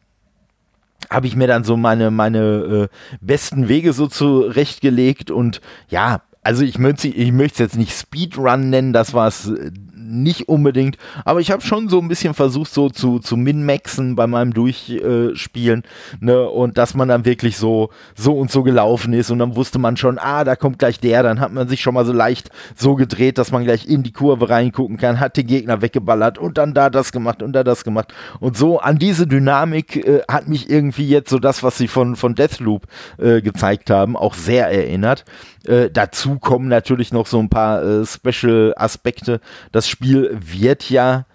[1.10, 2.88] habe ich mir dann so meine, meine äh,
[3.22, 8.72] besten Wege so zurechtgelegt und ja, also ich möchte ich möchte es jetzt nicht Speedrun
[8.72, 9.70] nennen, das war es äh,
[10.10, 14.26] nicht unbedingt, aber ich habe schon so ein bisschen versucht, so zu, zu min-maxen bei
[14.26, 15.84] meinem Durchspielen,
[16.20, 19.30] ne, und dass man dann wirklich so, so und so gelaufen ist.
[19.30, 21.94] Und dann wusste man schon, ah, da kommt gleich der, dann hat man sich schon
[21.94, 25.46] mal so leicht so gedreht, dass man gleich in die Kurve reingucken kann, hat den
[25.46, 28.14] Gegner weggeballert und dann da das gemacht und da das gemacht.
[28.40, 32.16] Und so an diese Dynamik äh, hat mich irgendwie jetzt so das, was sie von,
[32.16, 32.88] von Deathloop
[33.20, 35.24] äh, gezeigt haben, auch sehr erinnert.
[35.66, 39.42] Äh, dazu kommen natürlich noch so ein paar äh, Special-Aspekte.
[39.72, 41.26] Das Spiel wird ja,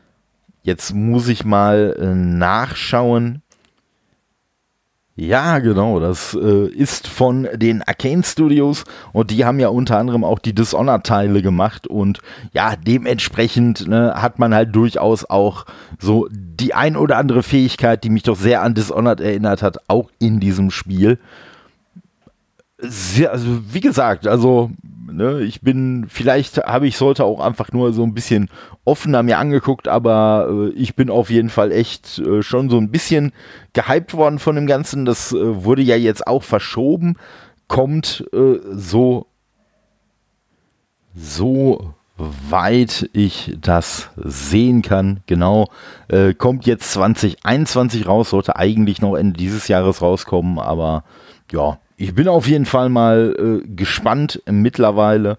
[0.62, 3.42] jetzt muss ich mal äh, nachschauen,
[5.16, 6.00] ja, genau.
[6.00, 10.54] Das äh, ist von den Arcane Studios und die haben ja unter anderem auch die
[10.54, 12.18] Dishonored-Teile gemacht und
[12.52, 15.66] ja, dementsprechend ne, hat man halt durchaus auch
[16.00, 20.10] so die ein oder andere Fähigkeit, die mich doch sehr an Dishonored erinnert hat, auch
[20.18, 21.20] in diesem Spiel.
[22.88, 24.70] Sehr, also wie gesagt, also
[25.14, 25.42] Ne?
[25.42, 28.48] Ich bin, vielleicht habe ich sollte auch einfach nur so ein bisschen
[28.84, 32.90] offener mir angeguckt, aber äh, ich bin auf jeden Fall echt äh, schon so ein
[32.90, 33.32] bisschen
[33.74, 35.04] gehypt worden von dem Ganzen.
[35.04, 37.16] Das äh, wurde ja jetzt auch verschoben,
[37.68, 39.26] kommt äh, so
[41.14, 45.68] so weit ich das sehen kann, genau,
[46.08, 51.04] äh, kommt jetzt 2021 raus, sollte eigentlich noch Ende dieses Jahres rauskommen, aber
[51.52, 55.38] ja, ich bin auf jeden Fall mal äh, gespannt mittlerweile.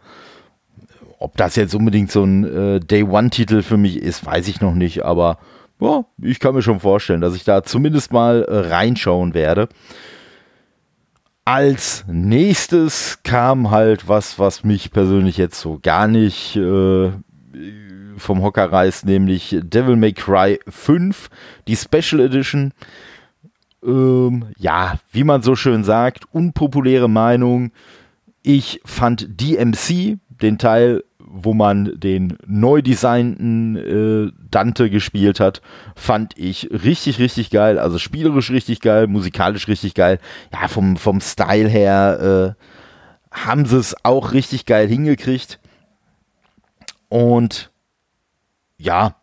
[1.19, 5.03] Ob das jetzt unbedingt so ein äh, Day-One-Titel für mich ist, weiß ich noch nicht,
[5.03, 5.37] aber
[5.79, 9.67] ja, ich kann mir schon vorstellen, dass ich da zumindest mal äh, reinschauen werde.
[11.43, 17.11] Als nächstes kam halt was, was mich persönlich jetzt so gar nicht äh,
[18.17, 21.29] vom Hocker reißt, nämlich Devil May Cry 5,
[21.67, 22.71] die Special Edition
[23.85, 27.71] ähm, ja, wie man so schön sagt, unpopuläre Meinung.
[28.41, 35.61] Ich fand DMC, den Teil, wo man den neu designten äh, Dante gespielt hat,
[35.95, 37.77] fand ich richtig, richtig geil.
[37.79, 40.19] Also spielerisch richtig geil, musikalisch richtig geil.
[40.53, 45.59] Ja, vom, vom Style her äh, haben sie es auch richtig geil hingekriegt.
[47.09, 47.71] Und
[48.77, 49.15] ja,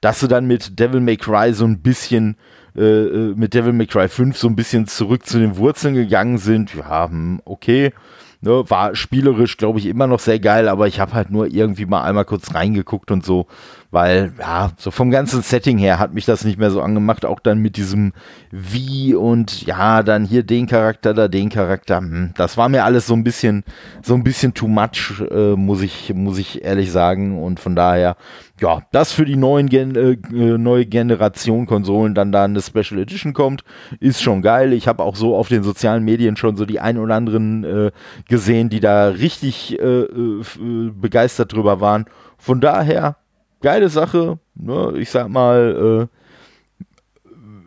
[0.00, 2.36] dass sie dann mit Devil May Cry so ein bisschen
[2.76, 6.38] äh, äh, mit Devil May Cry 5 so ein bisschen zurück zu den Wurzeln gegangen
[6.38, 6.74] sind.
[6.74, 7.92] Ja, hm, okay.
[8.40, 11.86] Ne, war spielerisch, glaube ich, immer noch sehr geil, aber ich habe halt nur irgendwie
[11.86, 13.48] mal einmal kurz reingeguckt und so
[13.90, 17.40] weil ja, so vom ganzen Setting her hat mich das nicht mehr so angemacht, auch
[17.40, 18.12] dann mit diesem
[18.50, 23.06] Wie und ja, dann hier den Charakter, da den Charakter, hm, das war mir alles
[23.06, 23.64] so ein bisschen,
[24.02, 28.16] so ein bisschen too much, äh, muss ich, muss ich ehrlich sagen und von daher,
[28.60, 33.00] ja, dass für die neuen Gen äh, äh, neue Generation Konsolen dann da eine Special
[33.00, 33.62] Edition kommt,
[34.00, 34.72] ist schon geil.
[34.72, 37.90] Ich habe auch so auf den sozialen Medien schon so die ein oder anderen äh,
[38.28, 42.06] gesehen, die da richtig äh, äh, begeistert drüber waren.
[42.36, 43.16] Von daher,
[43.60, 44.38] geile Sache.
[44.54, 44.94] Ne?
[44.98, 46.08] Ich sag mal,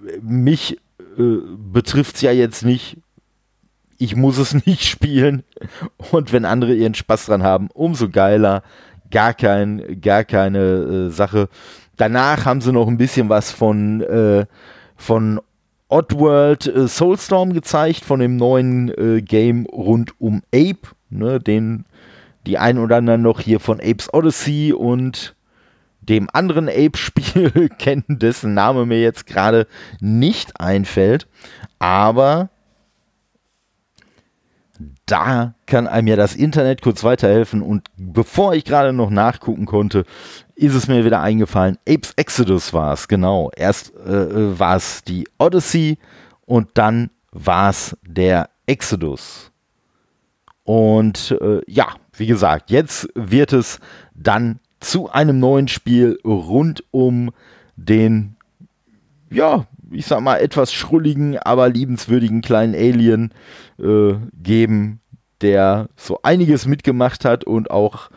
[0.05, 0.77] äh, mich
[1.17, 1.37] äh,
[1.71, 2.97] betrifft es ja jetzt nicht.
[3.97, 5.43] Ich muss es nicht spielen.
[6.11, 8.63] Und wenn andere ihren Spaß dran haben, umso geiler.
[9.09, 11.49] Gar, kein, gar keine äh, Sache.
[11.97, 14.45] Danach haben sie noch ein bisschen was von, äh,
[14.95, 15.41] von
[15.89, 20.95] Oddworld äh, Soulstorm gezeigt, von dem neuen äh, Game rund um Ape.
[21.09, 21.41] Ne?
[21.41, 21.83] Den
[22.45, 25.35] die ein oder anderen noch hier von Apes Odyssey und
[26.11, 29.65] dem anderen Ape-Spiel kennen, dessen Name mir jetzt gerade
[30.01, 31.27] nicht einfällt.
[31.79, 32.49] Aber
[35.05, 37.61] da kann einem ja das Internet kurz weiterhelfen.
[37.61, 40.05] Und bevor ich gerade noch nachgucken konnte,
[40.55, 41.77] ist es mir wieder eingefallen.
[41.87, 43.49] Apes Exodus war es, genau.
[43.55, 45.97] Erst äh, war es die Odyssey
[46.45, 49.51] und dann war es der Exodus.
[50.63, 53.79] Und äh, ja, wie gesagt, jetzt wird es
[54.13, 57.31] dann zu einem neuen Spiel rund um
[57.77, 58.35] den,
[59.29, 63.33] ja, ich sag mal, etwas schrulligen, aber liebenswürdigen kleinen Alien
[63.79, 64.99] äh, geben,
[65.41, 68.09] der so einiges mitgemacht hat und auch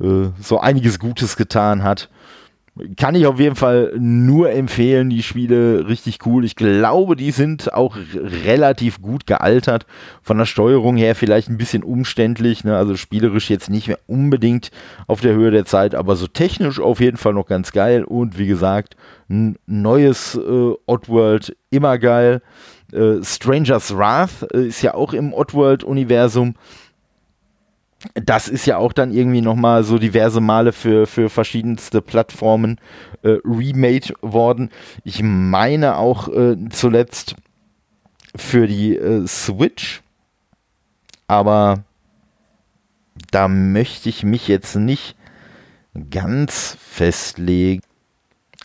[0.00, 2.08] äh, so einiges Gutes getan hat
[2.96, 5.10] kann ich auf jeden Fall nur empfehlen.
[5.10, 6.44] Die Spiele richtig cool.
[6.44, 7.96] Ich glaube, die sind auch
[8.44, 9.86] relativ gut gealtert.
[10.22, 12.64] Von der Steuerung her vielleicht ein bisschen umständlich.
[12.64, 12.76] Ne?
[12.76, 14.70] Also spielerisch jetzt nicht mehr unbedingt
[15.06, 18.04] auf der Höhe der Zeit, aber so technisch auf jeden Fall noch ganz geil.
[18.04, 18.96] Und wie gesagt,
[19.28, 22.40] ein neues äh, Oddworld immer geil.
[22.92, 26.54] Äh, Stranger's Wrath äh, ist ja auch im Oddworld-Universum
[28.14, 32.80] das ist ja auch dann irgendwie nochmal so diverse Male für, für verschiedenste Plattformen
[33.22, 34.70] äh, remade worden.
[35.04, 37.36] Ich meine auch äh, zuletzt
[38.34, 40.02] für die äh, Switch,
[41.26, 41.84] aber
[43.30, 45.16] da möchte ich mich jetzt nicht
[46.10, 47.82] ganz festlegen.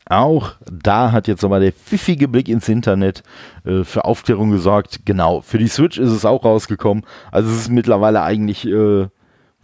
[0.07, 3.23] Auch da hat jetzt nochmal der pfiffige Blick ins Internet
[3.65, 4.99] äh, für Aufklärung gesorgt.
[5.03, 7.03] Genau, für die Switch ist es auch rausgekommen.
[7.31, 9.07] Also es ist mittlerweile eigentlich äh,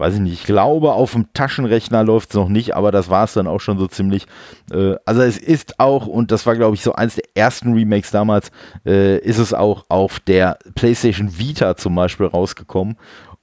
[0.01, 3.23] weiß ich nicht, ich glaube, auf dem Taschenrechner läuft es noch nicht, aber das war
[3.23, 4.25] es dann auch schon so ziemlich.
[4.73, 8.11] Äh, also es ist auch, und das war, glaube ich, so eins der ersten Remakes
[8.11, 8.51] damals,
[8.85, 12.97] äh, ist es auch auf der PlayStation Vita zum Beispiel rausgekommen.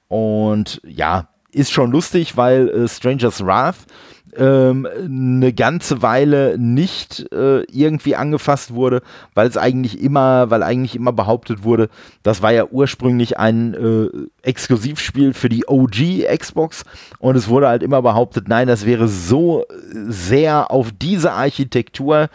[0.08, 3.86] Und ja, ist schon lustig, weil äh, Stranger's Wrath
[4.36, 9.02] ähm, eine ganze Weile nicht äh, irgendwie angefasst wurde,
[9.34, 11.88] weil es eigentlich immer, weil eigentlich immer behauptet wurde,
[12.22, 14.08] das war ja ursprünglich ein äh,
[14.42, 16.84] Exklusivspiel für die OG Xbox
[17.18, 19.64] und es wurde halt immer behauptet, nein, das wäre so
[20.08, 22.28] sehr auf diese Architektur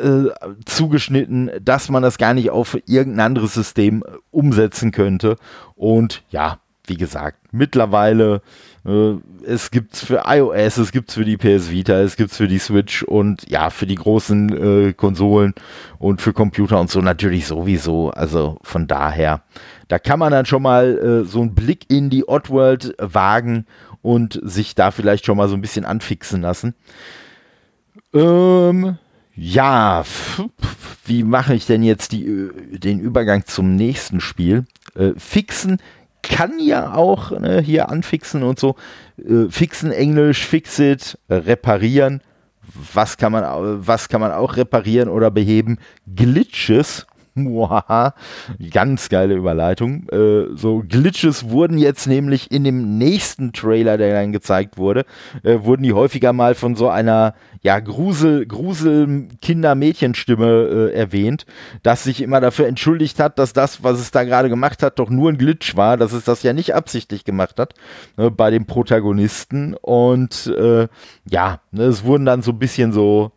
[0.00, 0.24] äh,
[0.64, 5.36] zugeschnitten, dass man das gar nicht auf irgendein anderes System umsetzen könnte.
[5.74, 8.40] Und ja, wie gesagt, mittlerweile äh,
[8.84, 13.04] es gibt's für iOS, es gibt's für die PS Vita, es gibt's für die Switch
[13.04, 15.54] und ja, für die großen äh, Konsolen
[15.98, 18.10] und für Computer und so natürlich sowieso.
[18.10, 19.42] Also von daher,
[19.86, 23.66] da kann man dann schon mal äh, so einen Blick in die Oddworld wagen
[24.02, 26.74] und sich da vielleicht schon mal so ein bisschen anfixen lassen.
[28.12, 28.98] Ähm,
[29.36, 30.04] ja,
[31.04, 34.64] wie mache ich denn jetzt die, äh, den Übergang zum nächsten Spiel?
[34.96, 35.78] Äh, fixen
[36.22, 38.76] kann ja auch ne, hier anfixen und so.
[39.18, 42.22] Äh, fixen Englisch, fixit, reparieren.
[42.94, 43.44] Was kann man,
[43.86, 45.78] was kann man auch reparieren oder beheben?
[46.14, 47.06] Glitches
[48.70, 50.08] Ganz geile Überleitung.
[50.10, 55.04] Äh, so Glitches wurden jetzt nämlich in dem nächsten Trailer, der dann gezeigt wurde,
[55.42, 61.46] äh, wurden die häufiger mal von so einer ja Grusel Grusel Kinder-Mädchenstimme äh, erwähnt,
[61.82, 65.08] das sich immer dafür entschuldigt hat, dass das, was es da gerade gemacht hat, doch
[65.08, 67.74] nur ein Glitch war, dass es das ja nicht absichtlich gemacht hat
[68.16, 70.88] ne, bei dem Protagonisten und äh,
[71.30, 73.32] ja, ne, es wurden dann so ein bisschen so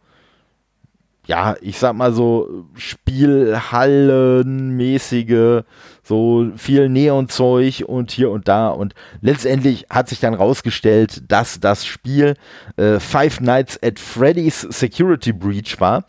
[1.28, 5.64] ja, ich sag mal so Spielhallenmäßige,
[6.04, 8.68] so viel Neonzeug und hier und da.
[8.70, 12.36] Und letztendlich hat sich dann rausgestellt, dass das Spiel
[12.78, 16.06] äh, Five Nights at Freddy's Security Breach war.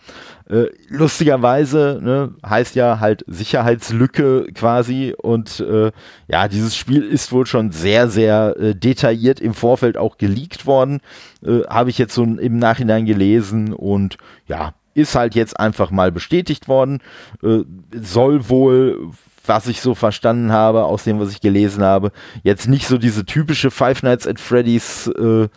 [0.49, 5.91] Äh, lustigerweise ne, heißt ja halt Sicherheitslücke quasi und äh,
[6.29, 11.01] ja, dieses Spiel ist wohl schon sehr, sehr äh, detailliert im Vorfeld auch geleakt worden,
[11.45, 16.11] äh, habe ich jetzt so im Nachhinein gelesen und ja, ist halt jetzt einfach mal
[16.11, 17.01] bestätigt worden.
[17.43, 17.61] Äh,
[17.93, 19.11] soll wohl,
[19.45, 23.25] was ich so verstanden habe, aus dem, was ich gelesen habe, jetzt nicht so diese
[23.25, 25.49] typische Five Nights at Freddy's äh,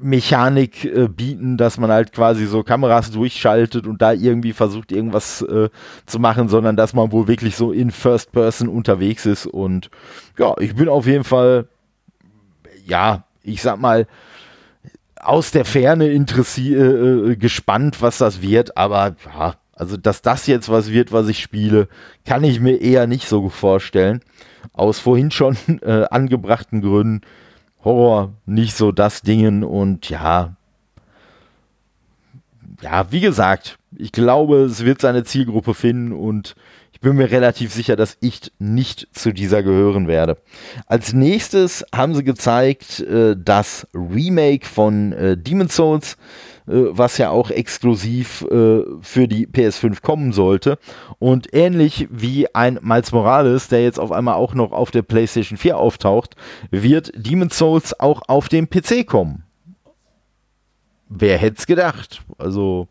[0.00, 5.42] Mechanik äh, bieten, dass man halt quasi so Kameras durchschaltet und da irgendwie versucht, irgendwas
[5.42, 5.70] äh,
[6.06, 9.46] zu machen, sondern dass man wohl wirklich so in First Person unterwegs ist.
[9.46, 9.90] Und
[10.38, 11.66] ja, ich bin auf jeden Fall,
[12.84, 14.06] ja, ich sag mal,
[15.20, 20.46] aus der Ferne interessiert, äh, äh, gespannt, was das wird, aber ja, also dass das
[20.46, 21.88] jetzt was wird, was ich spiele,
[22.24, 24.20] kann ich mir eher nicht so vorstellen.
[24.72, 27.22] Aus vorhin schon äh, angebrachten Gründen.
[27.84, 30.56] Horror nicht so das Dingen und ja,
[32.82, 36.54] ja, wie gesagt, ich glaube, es wird seine Zielgruppe finden und
[36.98, 40.36] ich bin mir relativ sicher, dass ich nicht zu dieser gehören werde.
[40.86, 46.16] Als nächstes haben sie gezeigt, äh, das Remake von äh, Demon's Souls,
[46.66, 50.76] äh, was ja auch exklusiv äh, für die PS5 kommen sollte.
[51.20, 55.56] Und ähnlich wie ein Miles Morales, der jetzt auf einmal auch noch auf der PlayStation
[55.56, 56.34] 4 auftaucht,
[56.72, 59.44] wird Demon's Souls auch auf dem PC kommen.
[61.08, 62.22] Wer hätte es gedacht?
[62.38, 62.88] Also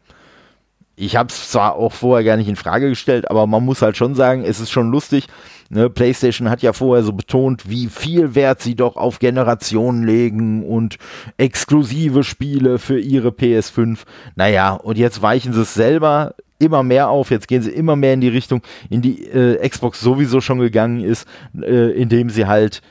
[1.00, 3.96] ich habe es zwar auch vorher gar nicht in Frage gestellt, aber man muss halt
[3.96, 5.28] schon sagen, es ist schon lustig.
[5.70, 5.92] Ne?
[5.92, 10.98] PlayStation hat ja vorher so betont, wie viel Wert sie doch auf Generationen legen und
[11.38, 14.00] exklusive Spiele für ihre PS5.
[14.36, 17.30] Naja, und jetzt weichen sie es selber immer mehr auf.
[17.30, 21.02] Jetzt gehen sie immer mehr in die Richtung, in die äh, Xbox sowieso schon gegangen
[21.02, 21.28] ist,
[21.62, 22.82] äh, indem sie halt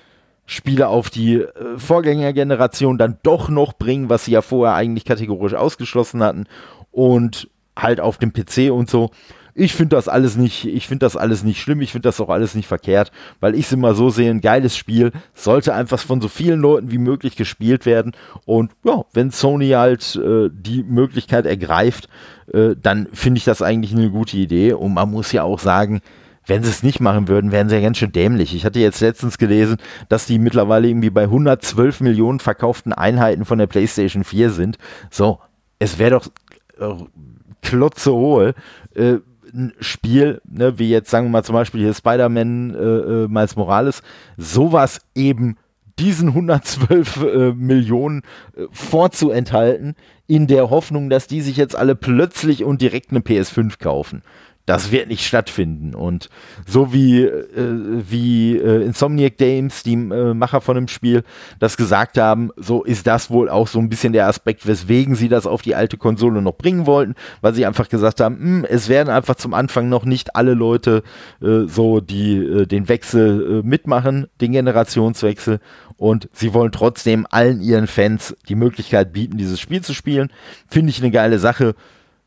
[0.44, 5.54] Spiele auf die äh, Vorgängergeneration dann doch noch bringen, was sie ja vorher eigentlich kategorisch
[5.54, 6.44] ausgeschlossen hatten.
[6.92, 9.10] Und halt auf dem PC und so.
[9.58, 12.28] Ich finde das alles nicht, ich finde das alles nicht schlimm, ich finde das auch
[12.28, 13.10] alles nicht verkehrt,
[13.40, 16.90] weil ich es immer so sehe, ein geiles Spiel sollte einfach von so vielen Leuten
[16.90, 18.12] wie möglich gespielt werden
[18.44, 22.10] und ja, wenn Sony halt äh, die Möglichkeit ergreift,
[22.52, 26.02] äh, dann finde ich das eigentlich eine gute Idee und man muss ja auch sagen,
[26.46, 28.54] wenn sie es nicht machen würden, wären sie ja ganz schön dämlich.
[28.54, 33.58] Ich hatte jetzt letztens gelesen, dass die mittlerweile irgendwie bei 112 Millionen verkauften Einheiten von
[33.58, 34.78] der PlayStation 4 sind.
[35.10, 35.40] So,
[35.78, 36.28] es wäre doch
[36.78, 37.04] äh,
[37.66, 38.54] klotze hohl.
[38.94, 39.16] Äh,
[39.54, 43.56] ein Spiel, ne, wie jetzt sagen wir mal zum Beispiel hier Spider-Man äh, äh, Miles
[43.56, 44.02] Morales,
[44.36, 45.56] sowas eben
[45.98, 48.22] diesen 112 äh, Millionen
[48.56, 49.94] äh, vorzuenthalten,
[50.26, 54.22] in der Hoffnung, dass die sich jetzt alle plötzlich und direkt eine PS5 kaufen.
[54.66, 55.94] Das wird nicht stattfinden.
[55.94, 56.28] Und
[56.66, 61.22] so wie, äh, wie äh, Insomniac Games, die äh, Macher von dem Spiel,
[61.60, 65.28] das gesagt haben, so ist das wohl auch so ein bisschen der Aspekt, weswegen sie
[65.28, 68.66] das auf die alte Konsole noch bringen wollten, weil sie einfach gesagt haben, mh, hm,
[68.68, 71.04] es werden einfach zum Anfang noch nicht alle Leute
[71.40, 75.60] äh, so, die äh, den Wechsel äh, mitmachen, den Generationswechsel.
[75.96, 80.30] Und sie wollen trotzdem allen ihren Fans die Möglichkeit bieten, dieses Spiel zu spielen.
[80.68, 81.74] Finde ich eine geile Sache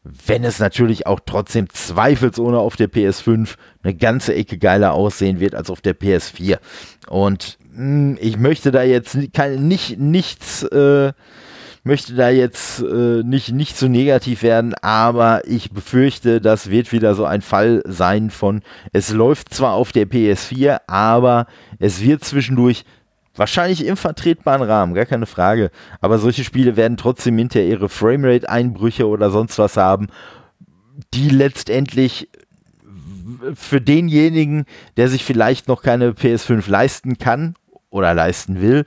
[0.04, 5.56] wenn es natürlich auch trotzdem zweifelsohne auf der PS5 eine ganze Ecke geiler aussehen wird
[5.56, 6.60] als auf der PS4.
[7.08, 11.12] Und mh, hm, ich möchte da jetzt kein, nicht, nichts, äh,
[11.84, 17.16] möchte da jetzt äh, nicht, nicht zu negativ werden, aber ich befürchte, das wird wieder
[17.16, 21.47] so ein Fall sein von, es läuft zwar auf der PS4, aber
[21.80, 22.84] es wird zwischendurch
[23.40, 25.72] Wahrscheinlich im vertretbaren Rahmen, gar keine Frage.
[26.02, 30.08] Aber solche Spiele werden trotzdem hinterher ihre Framerate-Einbrüche oder sonst was haben,
[31.14, 32.28] die letztendlich
[33.56, 34.66] für denjenigen,
[34.98, 37.56] der sich vielleicht noch keine PS5 leisten kann
[37.90, 38.86] oder leisten will,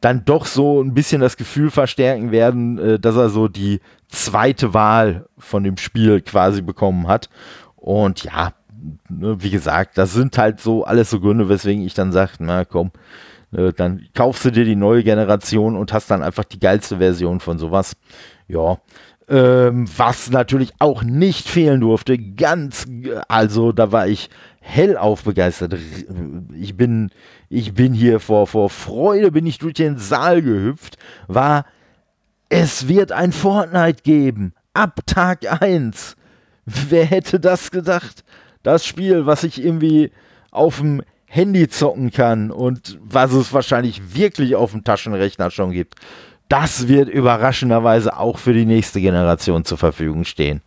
[0.00, 4.74] dann doch so ein bisschen das Gefühl verstärken werden, äh, dass er so die zweite
[4.74, 7.30] Wahl von dem Spiel quasi bekommen hat.
[7.76, 8.52] Und ja,
[9.08, 12.64] ne, wie gesagt, das sind halt so alles so Gründe, weswegen ich dann sage, na
[12.64, 12.90] komm,
[13.50, 17.58] dann kaufst du dir die neue Generation und hast dann einfach die geilste Version von
[17.58, 17.94] sowas.
[18.48, 18.78] Ja.
[19.28, 22.86] Ähm, was natürlich auch nicht fehlen durfte, ganz,
[23.26, 24.30] also da war ich
[24.60, 25.76] hellauf begeistert.
[26.54, 27.10] Ich bin,
[27.48, 31.64] ich bin hier vor, vor Freude bin ich durch den Saal gehüpft, war,
[32.48, 34.54] es wird ein Fortnite geben.
[34.74, 36.16] Ab Tag 1.
[36.64, 38.24] Wer hätte das gedacht?
[38.62, 40.12] Das Spiel, was ich irgendwie
[40.50, 45.96] auf dem Handy zocken kann und was es wahrscheinlich wirklich auf dem Taschenrechner schon gibt,
[46.48, 50.62] das wird überraschenderweise auch für die nächste Generation zur Verfügung stehen.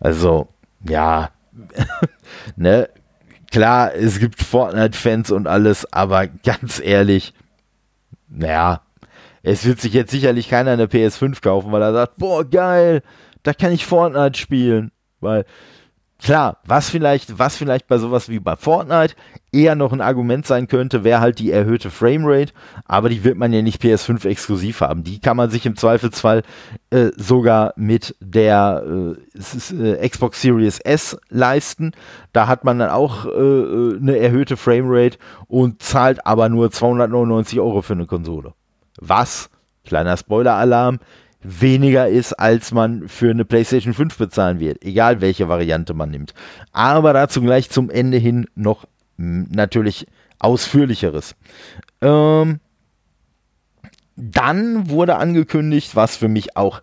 [0.00, 0.48] Also,
[0.88, 1.30] ja,
[2.56, 2.88] ne,
[3.50, 7.34] klar, es gibt Fortnite-Fans und alles, aber ganz ehrlich,
[8.28, 8.82] naja,
[9.42, 13.02] es wird sich jetzt sicherlich keiner eine PS5 kaufen, weil er sagt, boah, geil,
[13.42, 14.90] da kann ich Fortnite spielen.
[15.20, 15.44] Weil
[16.24, 19.14] Klar, was vielleicht, was vielleicht bei sowas wie bei Fortnite
[19.52, 22.54] eher noch ein Argument sein könnte, wäre halt die erhöhte Framerate,
[22.86, 25.04] aber die wird man ja nicht PS5 exklusiv haben.
[25.04, 26.42] Die kann man sich im Zweifelsfall
[26.88, 28.82] äh, sogar mit der
[29.36, 31.92] äh, äh, Xbox Series S leisten.
[32.32, 37.60] Da hat man dann auch äh, äh, eine erhöhte Framerate und zahlt aber nur 299
[37.60, 38.54] Euro für eine Konsole.
[38.98, 39.50] Was?
[39.84, 41.00] Kleiner Spoiler-Alarm
[41.44, 46.34] weniger ist, als man für eine PlayStation 5 bezahlen wird, egal welche Variante man nimmt.
[46.72, 48.86] Aber dazu gleich zum Ende hin noch
[49.16, 50.06] natürlich
[50.38, 51.36] ausführlicheres.
[52.00, 52.60] Ähm,
[54.16, 56.82] dann wurde angekündigt, was für mich auch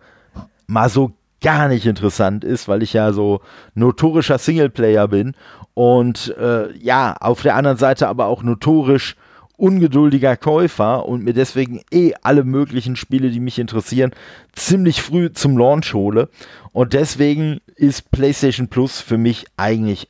[0.66, 3.40] mal so gar nicht interessant ist, weil ich ja so
[3.74, 5.34] notorischer Singleplayer bin
[5.74, 9.16] und äh, ja, auf der anderen Seite aber auch notorisch
[9.62, 14.10] ungeduldiger Käufer und mir deswegen eh alle möglichen Spiele, die mich interessieren,
[14.52, 16.30] ziemlich früh zum Launch hole.
[16.72, 20.08] Und deswegen ist PlayStation Plus für mich eigentlich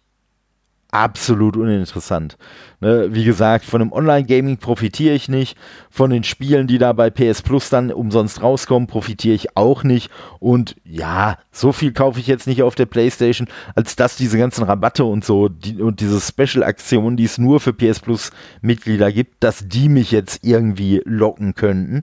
[0.93, 2.37] absolut uninteressant.
[2.81, 5.57] Ne, wie gesagt, von dem Online-Gaming profitiere ich nicht.
[5.91, 10.11] Von den Spielen, die da bei PS Plus dann umsonst rauskommen, profitiere ich auch nicht.
[10.39, 14.65] Und ja, so viel kaufe ich jetzt nicht auf der PlayStation, als dass diese ganzen
[14.65, 19.67] Rabatte und so die, und diese Special-Aktionen, die es nur für PS Plus-Mitglieder gibt, dass
[19.67, 22.03] die mich jetzt irgendwie locken könnten.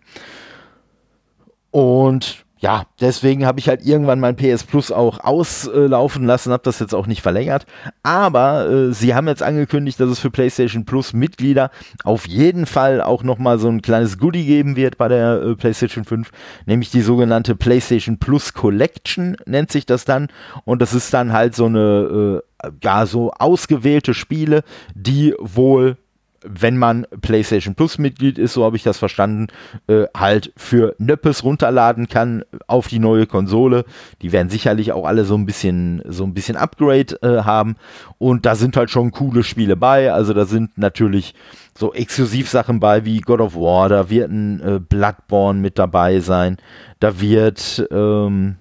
[1.72, 6.80] Und ja, deswegen habe ich halt irgendwann mein PS Plus auch auslaufen lassen, habe das
[6.80, 7.66] jetzt auch nicht verlängert.
[8.04, 11.72] Aber äh, sie haben jetzt angekündigt, dass es für PlayStation Plus Mitglieder
[12.04, 16.04] auf jeden Fall auch nochmal so ein kleines Goodie geben wird bei der äh, PlayStation
[16.04, 16.32] 5,
[16.66, 20.28] nämlich die sogenannte PlayStation Plus Collection nennt sich das dann.
[20.66, 25.96] Und das ist dann halt so eine, äh, gar so ausgewählte Spiele, die wohl
[26.44, 29.48] wenn man PlayStation Plus Mitglied ist, so habe ich das verstanden,
[29.88, 33.86] äh, halt für Nöppes runterladen kann auf die neue Konsole.
[34.22, 37.76] Die werden sicherlich auch alle so ein bisschen, so ein bisschen Upgrade äh, haben.
[38.18, 40.12] Und da sind halt schon coole Spiele bei.
[40.12, 41.34] Also da sind natürlich
[41.78, 46.58] so Exklusivsachen bei wie God of War, da wird ein äh, Bloodborne mit dabei sein.
[47.00, 48.58] Da wird, ähm,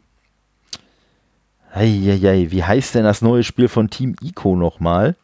[1.75, 5.17] wie heißt denn das neue Spiel von Team Ico nochmal?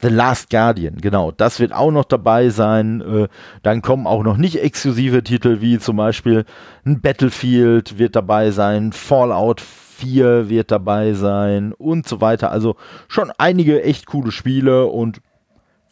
[0.00, 3.00] The Last Guardian, genau, das wird auch noch dabei sein.
[3.00, 3.28] Äh,
[3.62, 6.44] dann kommen auch noch nicht exklusive Titel wie zum Beispiel
[6.86, 12.52] ein Battlefield wird dabei sein, Fallout 4 wird dabei sein und so weiter.
[12.52, 12.76] Also
[13.08, 15.20] schon einige echt coole Spiele und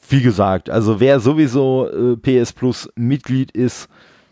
[0.09, 3.89] wie gesagt, also wer sowieso äh, PS Plus Mitglied ist,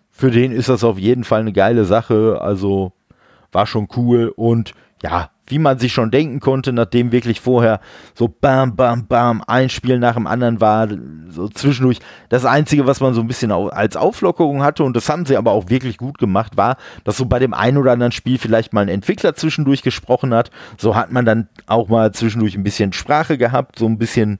[0.09, 2.41] für den ist das auf jeden Fall eine geile Sache.
[2.41, 2.93] Also
[3.51, 4.73] war schon cool und
[5.03, 7.81] ja, wie man sich schon denken konnte, nachdem wirklich vorher
[8.15, 10.89] so bam, bam, bam, ein Spiel nach dem anderen war,
[11.29, 11.99] so zwischendurch.
[12.31, 15.53] Das Einzige, was man so ein bisschen als Auflockerung hatte, und das haben sie aber
[15.53, 18.83] auch wirklich gut gemacht, war, dass so bei dem einen oder anderen Spiel vielleicht mal
[18.83, 20.51] ein Entwickler zwischendurch gesprochen hat.
[20.79, 24.39] So hat man dann auch mal zwischendurch ein bisschen Sprache gehabt, so ein bisschen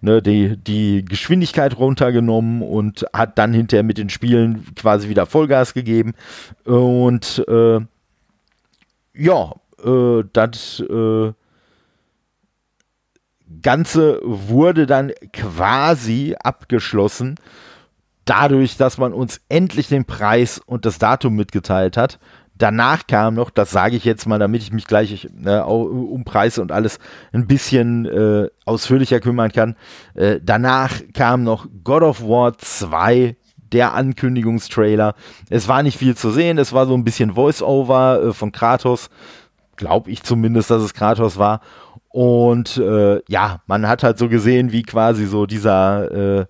[0.00, 5.74] ne, die, die Geschwindigkeit runtergenommen und hat dann hinterher mit den Spielen quasi wieder Vollgas
[5.74, 6.14] gegeben.
[6.64, 7.80] Und äh,
[9.14, 9.52] ja,
[9.86, 11.32] äh, das äh,
[13.62, 17.36] Ganze wurde dann quasi abgeschlossen,
[18.24, 22.18] dadurch, dass man uns endlich den Preis und das Datum mitgeteilt hat.
[22.58, 26.62] Danach kam noch, das sage ich jetzt mal, damit ich mich gleich äh, um Preise
[26.62, 26.98] und alles
[27.32, 29.76] ein bisschen äh, ausführlicher kümmern kann.
[30.14, 33.36] Äh, danach kam noch God of War 2
[33.72, 35.14] der Ankündigungstrailer.
[35.50, 39.10] Es war nicht viel zu sehen, es war so ein bisschen Voice-Over äh, von Kratos.
[39.76, 41.60] Glaube ich zumindest, dass es Kratos war.
[42.08, 46.46] Und äh, ja, man hat halt so gesehen, wie quasi so dieser, äh,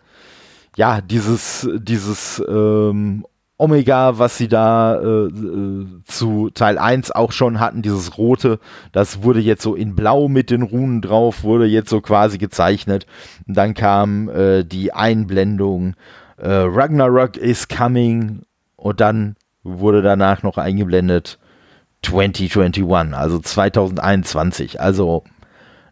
[0.76, 3.24] ja, dieses, dieses ähm,
[3.58, 8.60] Omega, was sie da äh, äh zu Teil 1 auch schon hatten, dieses rote,
[8.92, 13.06] das wurde jetzt so in blau mit den Runen drauf, wurde jetzt so quasi gezeichnet.
[13.48, 15.94] Und dann kam äh, die Einblendung
[16.36, 18.42] äh, Ragnarok is coming
[18.76, 21.38] und dann wurde danach noch eingeblendet
[22.06, 24.80] 2021, also 2021.
[24.80, 25.24] Also,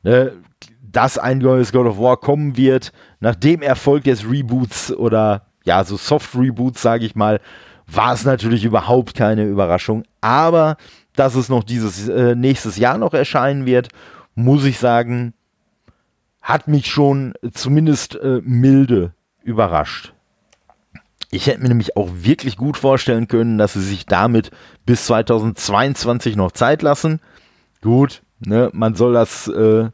[0.03, 0.33] ne,
[0.83, 5.83] dass ein neues God of War kommen wird, nach dem Erfolg des Reboots oder ja,
[5.85, 7.41] so Soft-Reboots, sage ich mal,
[7.87, 10.05] war es natürlich überhaupt keine Überraschung.
[10.21, 10.77] Aber
[11.15, 13.89] dass es noch dieses äh, nächstes Jahr noch erscheinen wird,
[14.35, 15.35] muss ich sagen,
[16.41, 20.13] hat mich schon zumindest äh, milde überrascht.
[21.35, 24.53] Ich hätte mir nämlich auch wirklich gut vorstellen können, dass sie sich damit
[24.87, 27.21] bis 2022 noch Zeit lassen.
[27.83, 29.89] Gut, ne, man soll das äh,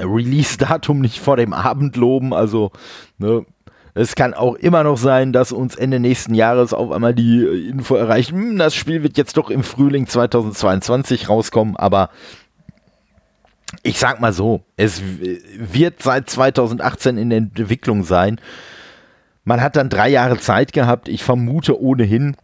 [0.00, 2.32] Release-Datum nicht vor dem Abend loben.
[2.32, 2.72] Also,
[3.18, 3.44] ne,
[3.92, 7.68] es kann auch immer noch sein, dass uns Ende nächsten Jahres auf einmal die äh,
[7.68, 12.08] Info erreicht, hm, das Spiel wird jetzt doch im Frühling 2022 rauskommen, aber
[13.82, 18.40] ich sag mal so, es wird seit 2018 in Entwicklung sein.
[19.50, 21.08] Man hat dann drei Jahre Zeit gehabt.
[21.08, 22.36] Ich vermute ohnehin,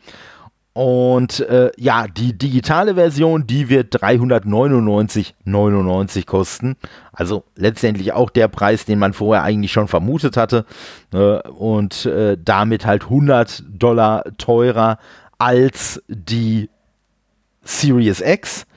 [0.78, 6.76] Und äh, ja, die digitale Version, die wird 399,99 kosten.
[7.12, 10.66] Also letztendlich auch der Preis, den man vorher eigentlich schon vermutet hatte.
[11.12, 15.00] Äh, und äh, damit halt 100 Dollar teurer
[15.40, 16.70] als die
[17.64, 18.68] Series X.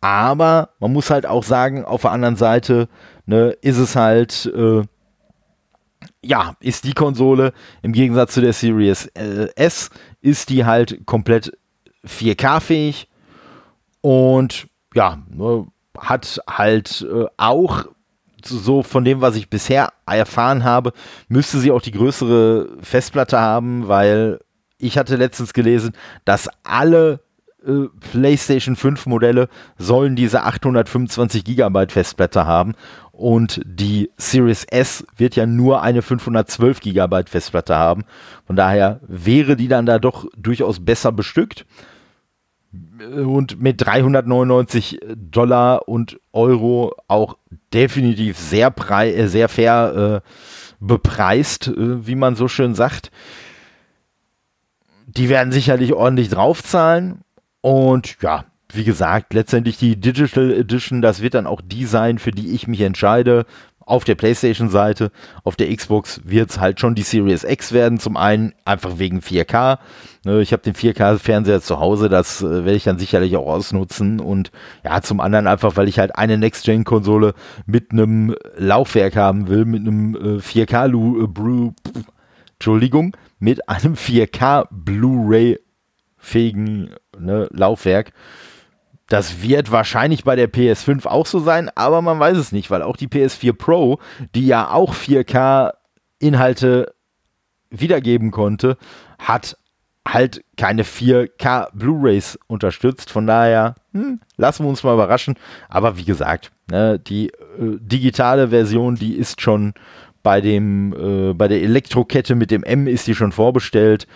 [0.00, 2.88] Aber man muss halt auch sagen, auf der anderen Seite
[3.26, 4.82] ne, ist es halt, äh,
[6.22, 9.90] ja, ist die Konsole im Gegensatz zu der Series äh, S,
[10.20, 11.52] ist die halt komplett
[12.06, 13.08] 4K-fähig
[14.00, 15.66] und ja, ne,
[15.98, 17.84] hat halt äh, auch
[18.42, 20.92] so von dem, was ich bisher erfahren habe,
[21.28, 24.40] müsste sie auch die größere Festplatte haben, weil
[24.78, 25.92] ich hatte letztens gelesen,
[26.24, 27.20] dass alle
[27.66, 29.48] äh, PlayStation 5 Modelle
[29.78, 32.74] sollen diese 825 Gigabyte Festplatte haben
[33.12, 38.04] und die Series S wird ja nur eine 512 Gigabyte Festplatte haben.
[38.46, 41.66] Von daher wäre die dann da doch durchaus besser bestückt.
[42.72, 47.36] Und mit 399 Dollar und Euro auch
[47.74, 50.28] definitiv sehr, äh, sehr fair äh,
[50.78, 53.10] bepreist, äh, wie man so schön sagt
[55.16, 57.22] die werden sicherlich ordentlich draufzahlen.
[57.60, 62.30] Und ja, wie gesagt, letztendlich die Digital Edition, das wird dann auch die sein, für
[62.30, 63.46] die ich mich entscheide.
[63.80, 65.10] Auf der PlayStation-Seite,
[65.42, 67.98] auf der Xbox wird es halt schon die Series X werden.
[67.98, 69.78] Zum einen einfach wegen 4K.
[70.24, 74.20] Ne, ich habe den 4K-Fernseher zu Hause, das äh, werde ich dann sicherlich auch ausnutzen.
[74.20, 74.52] Und
[74.84, 77.34] ja, zum anderen einfach, weil ich halt eine Next-Gen-Konsole
[77.66, 81.72] mit einem Laufwerk haben will, mit einem äh, 4K Brew,
[82.52, 85.58] Entschuldigung, mit einem 4K Blu-ray
[86.16, 86.90] fähigen
[87.20, 88.12] ne, Laufwerk.
[89.08, 92.82] Das wird wahrscheinlich bei der PS5 auch so sein, aber man weiß es nicht, weil
[92.82, 93.98] auch die PS4 Pro,
[94.34, 96.94] die ja auch 4K-Inhalte
[97.70, 98.76] wiedergeben konnte,
[99.18, 99.56] hat
[100.06, 103.10] halt keine 4K Blu-rays unterstützt.
[103.10, 105.36] Von daher hm, lassen wir uns mal überraschen.
[105.68, 109.74] Aber wie gesagt, ne, die äh, digitale Version, die ist schon
[110.22, 114.06] bei dem äh, bei der Elektrokette mit dem M ist die schon vorbestellt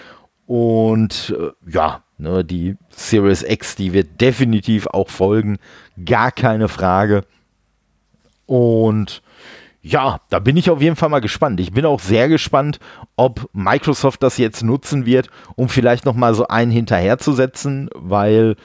[0.46, 5.58] und äh, ja, Ne, die Series X, die wird definitiv auch folgen,
[6.04, 7.24] gar keine Frage.
[8.46, 9.22] Und
[9.82, 11.60] ja, da bin ich auf jeden Fall mal gespannt.
[11.60, 12.78] Ich bin auch sehr gespannt,
[13.16, 18.56] ob Microsoft das jetzt nutzen wird, um vielleicht noch mal so einen hinterherzusetzen, weil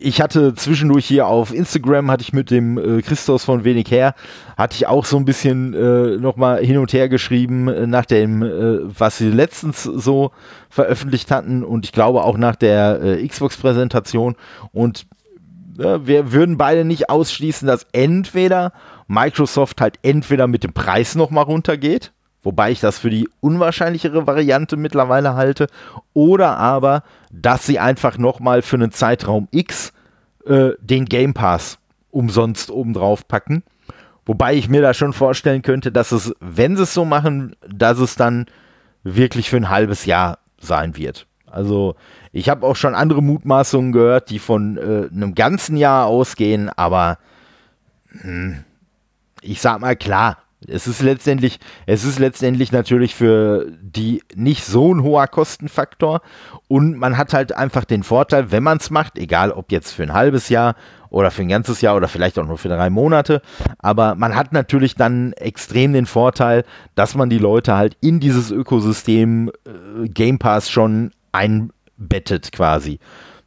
[0.00, 4.14] ich hatte zwischendurch hier auf Instagram, hatte ich mit dem äh, Christos von wenig her,
[4.56, 8.42] hatte ich auch so ein bisschen äh, nochmal hin und her geschrieben äh, nach dem,
[8.42, 10.30] äh, was sie letztens so
[10.70, 14.36] veröffentlicht hatten und ich glaube auch nach der äh, Xbox-Präsentation.
[14.72, 15.06] Und
[15.78, 18.72] äh, wir würden beide nicht ausschließen, dass entweder
[19.06, 24.76] Microsoft halt entweder mit dem Preis nochmal runtergeht, wobei ich das für die unwahrscheinlichere Variante
[24.76, 25.66] mittlerweile halte,
[26.14, 29.92] oder aber, dass sie einfach nochmal für einen Zeitraum X
[30.46, 31.78] äh, den Game Pass
[32.10, 33.62] umsonst obendrauf packen.
[34.26, 37.98] Wobei ich mir da schon vorstellen könnte, dass es, wenn sie es so machen, dass
[37.98, 38.46] es dann
[39.02, 41.26] wirklich für ein halbes Jahr sein wird.
[41.46, 41.96] Also
[42.32, 47.18] ich habe auch schon andere Mutmaßungen gehört, die von äh, einem ganzen Jahr ausgehen, aber
[48.10, 48.64] hm,
[49.40, 54.92] ich sag mal klar, es ist letztendlich, es ist letztendlich natürlich für die nicht so
[54.92, 56.20] ein hoher Kostenfaktor
[56.66, 60.02] und man hat halt einfach den Vorteil, wenn man es macht, egal ob jetzt für
[60.02, 60.74] ein halbes Jahr
[61.10, 63.40] oder für ein ganzes Jahr oder vielleicht auch nur für drei Monate,
[63.78, 66.64] aber man hat natürlich dann extrem den Vorteil,
[66.96, 72.98] dass man die Leute halt in dieses Ökosystem äh, Game Pass schon einbettet quasi.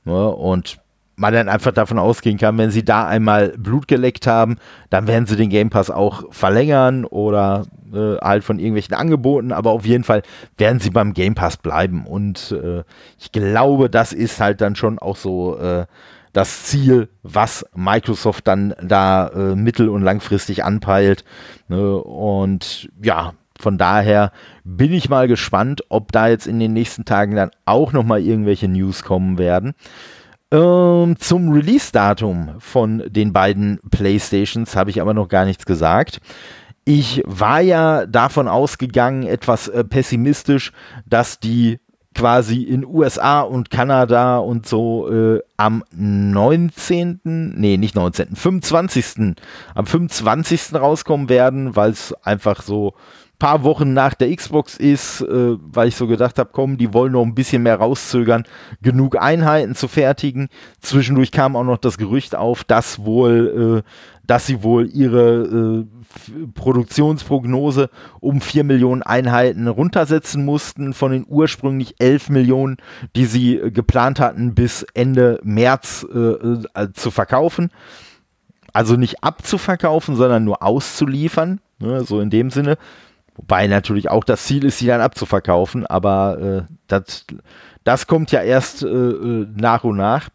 [0.05, 0.29] Ne?
[0.29, 0.80] Und
[1.21, 4.57] man dann einfach davon ausgehen kann, wenn sie da einmal Blut geleckt haben,
[4.89, 9.71] dann werden sie den Game Pass auch verlängern oder äh, halt von irgendwelchen Angeboten, aber
[9.71, 10.23] auf jeden Fall
[10.57, 12.05] werden sie beim Game Pass bleiben.
[12.05, 12.83] Und äh,
[13.19, 15.85] ich glaube, das ist halt dann schon auch so äh,
[16.33, 21.23] das Ziel, was Microsoft dann da äh, mittel- und langfristig anpeilt.
[21.67, 21.97] Ne?
[21.97, 24.31] Und ja, von daher
[24.63, 28.19] bin ich mal gespannt, ob da jetzt in den nächsten Tagen dann auch noch mal
[28.19, 29.73] irgendwelche News kommen werden.
[30.51, 36.19] Ähm, zum Release-Datum von den beiden PlayStations habe ich aber noch gar nichts gesagt.
[36.83, 40.73] Ich war ja davon ausgegangen, etwas äh, pessimistisch,
[41.05, 41.79] dass die
[42.13, 49.35] quasi in USA und Kanada und so äh, am 19., nee, nicht 19., 25.,
[49.73, 50.73] am 25.
[50.75, 52.93] rauskommen werden, weil es einfach so
[53.41, 57.13] paar Wochen nach der Xbox ist, äh, weil ich so gedacht habe, komm, die wollen
[57.13, 58.43] noch ein bisschen mehr rauszögern,
[58.83, 60.47] genug Einheiten zu fertigen.
[60.79, 63.89] Zwischendurch kam auch noch das Gerücht auf, dass wohl, äh,
[64.27, 67.89] dass sie wohl ihre äh, Produktionsprognose
[68.19, 72.77] um 4 Millionen Einheiten runtersetzen mussten von den ursprünglich 11 Millionen,
[73.15, 77.71] die sie äh, geplant hatten, bis Ende März äh, äh, zu verkaufen.
[78.71, 81.59] Also nicht abzuverkaufen, sondern nur auszuliefern.
[81.79, 82.77] Ne, so in dem Sinne.
[83.35, 87.25] Wobei natürlich auch das Ziel ist, sie dann abzuverkaufen, aber äh, das,
[87.83, 90.29] das kommt ja erst äh, äh, nach und nach.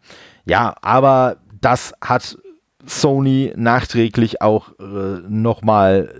[0.45, 2.37] Ja, aber das hat
[2.85, 6.13] Sony nachträglich auch äh, nochmal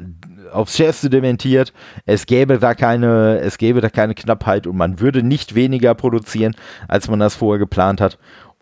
[0.52, 1.74] aufs Schärfste dementiert.
[2.06, 6.56] Es gäbe da keine, es gäbe da keine Knappheit und man würde nicht weniger produzieren,
[6.88, 8.18] als man das vorher geplant hat.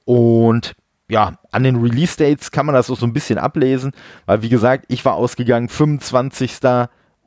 [0.05, 0.75] Und
[1.09, 3.91] ja, an den Release-Dates kann man das auch so ein bisschen ablesen,
[4.25, 6.59] weil wie gesagt, ich war ausgegangen 25.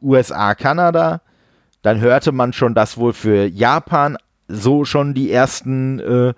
[0.02, 1.20] USA, Kanada.
[1.82, 4.16] Dann hörte man schon, dass wohl für Japan
[4.48, 6.34] so schon die ersten, äh,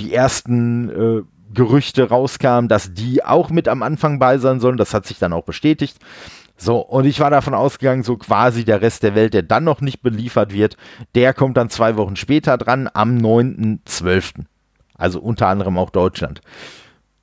[0.00, 1.22] die ersten äh,
[1.54, 4.76] Gerüchte rauskamen, dass die auch mit am Anfang bei sein sollen.
[4.76, 5.98] Das hat sich dann auch bestätigt.
[6.56, 9.80] So, und ich war davon ausgegangen, so quasi der Rest der Welt, der dann noch
[9.80, 10.76] nicht beliefert wird,
[11.14, 14.44] der kommt dann zwei Wochen später dran, am 9.12.
[14.96, 16.40] Also unter anderem auch Deutschland.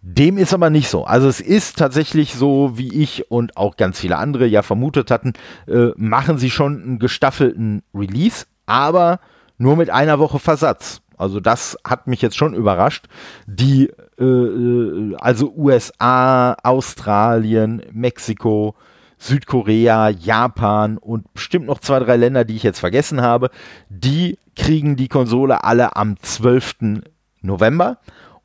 [0.03, 1.05] Dem ist aber nicht so.
[1.05, 5.33] Also es ist tatsächlich so, wie ich und auch ganz viele andere ja vermutet hatten,
[5.67, 9.19] äh, machen sie schon einen gestaffelten Release, aber
[9.59, 11.01] nur mit einer Woche Versatz.
[11.17, 13.05] Also das hat mich jetzt schon überrascht.
[13.45, 18.73] Die, äh, äh also USA, Australien, Mexiko,
[19.19, 23.51] Südkorea, Japan und bestimmt noch zwei, drei Länder, die ich jetzt vergessen habe,
[23.87, 27.03] die kriegen die Konsole alle am 12.
[27.43, 27.99] November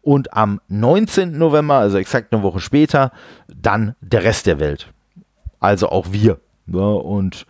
[0.06, 1.36] und am 19.
[1.36, 3.10] November, also exakt eine Woche später,
[3.48, 4.92] dann der Rest der Welt.
[5.58, 6.38] Also auch wir.
[6.66, 6.94] Ne?
[6.94, 7.44] und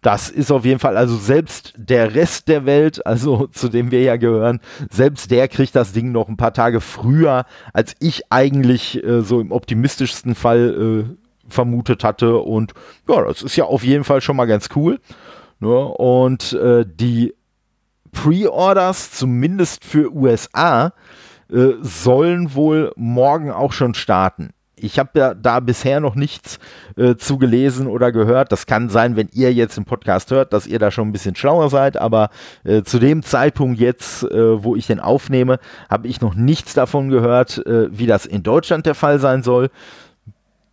[0.00, 4.02] das ist auf jeden Fall, also selbst der Rest der Welt, also zu dem wir
[4.02, 9.02] ja gehören, selbst der kriegt das Ding noch ein paar Tage früher, als ich eigentlich
[9.02, 12.36] äh, so im optimistischsten Fall äh, vermutet hatte.
[12.36, 12.74] Und
[13.08, 15.00] ja, das ist ja auf jeden Fall schon mal ganz cool.
[15.58, 15.76] Ne?
[15.76, 17.34] Und äh, die
[18.12, 20.92] Pre-Orders, zumindest für USA,
[21.52, 24.50] äh, sollen wohl morgen auch schon starten.
[24.80, 26.58] Ich habe ja da bisher noch nichts
[26.96, 28.52] äh, zu gelesen oder gehört.
[28.52, 31.34] Das kann sein, wenn ihr jetzt den Podcast hört, dass ihr da schon ein bisschen
[31.34, 31.96] schlauer seid.
[31.96, 32.30] Aber
[32.64, 35.58] äh, zu dem Zeitpunkt jetzt, äh, wo ich den aufnehme,
[35.90, 39.70] habe ich noch nichts davon gehört, äh, wie das in Deutschland der Fall sein soll.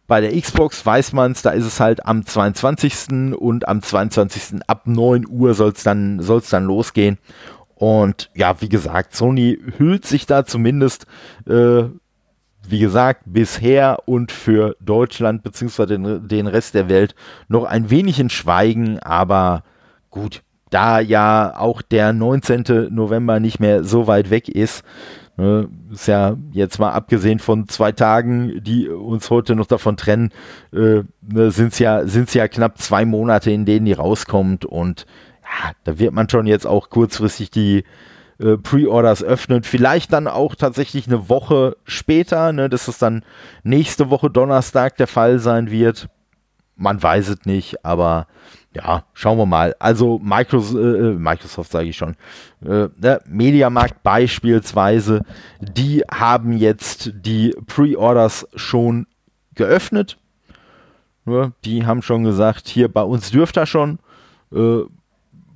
[0.08, 3.34] Bei der Xbox weiß man es, da ist es halt am 22.
[3.36, 4.60] und am 22.
[4.68, 7.18] ab 9 Uhr soll es dann, soll's dann losgehen.
[7.76, 11.06] Und ja, wie gesagt, Sony hüllt sich da zumindest
[11.48, 11.84] äh,
[12.70, 15.86] wie gesagt, bisher und für Deutschland bzw.
[15.86, 17.16] Den, den Rest der Welt
[17.48, 19.64] noch ein wenig in Schweigen, aber
[20.10, 22.94] gut, da ja auch der 19.
[22.94, 24.84] November nicht mehr so weit weg ist,
[25.38, 30.32] ne, ist ja jetzt mal abgesehen von zwei Tagen, die uns heute noch davon trennen,
[30.74, 35.06] äh, ne, sind es ja, sind's ja knapp zwei Monate, in denen die rauskommt und
[35.84, 37.84] da wird man schon jetzt auch kurzfristig die
[38.40, 39.66] äh, Pre-Orders öffnet.
[39.66, 43.24] Vielleicht dann auch tatsächlich eine Woche später, ne, dass es dann
[43.64, 46.10] nächste Woche Donnerstag der Fall sein wird.
[46.76, 48.28] Man weiß es nicht, aber
[48.76, 49.76] ja, schauen wir mal.
[49.80, 52.16] Also Microsoft, äh, Microsoft sage ich schon,
[52.66, 55.22] äh, ne, Mediamarkt beispielsweise,
[55.62, 59.08] die haben jetzt die Pre-Orders schon
[59.56, 60.18] geöffnet.
[61.26, 64.00] Ja, die haben schon gesagt, hier bei uns dürft ihr schon.
[64.54, 64.82] Äh,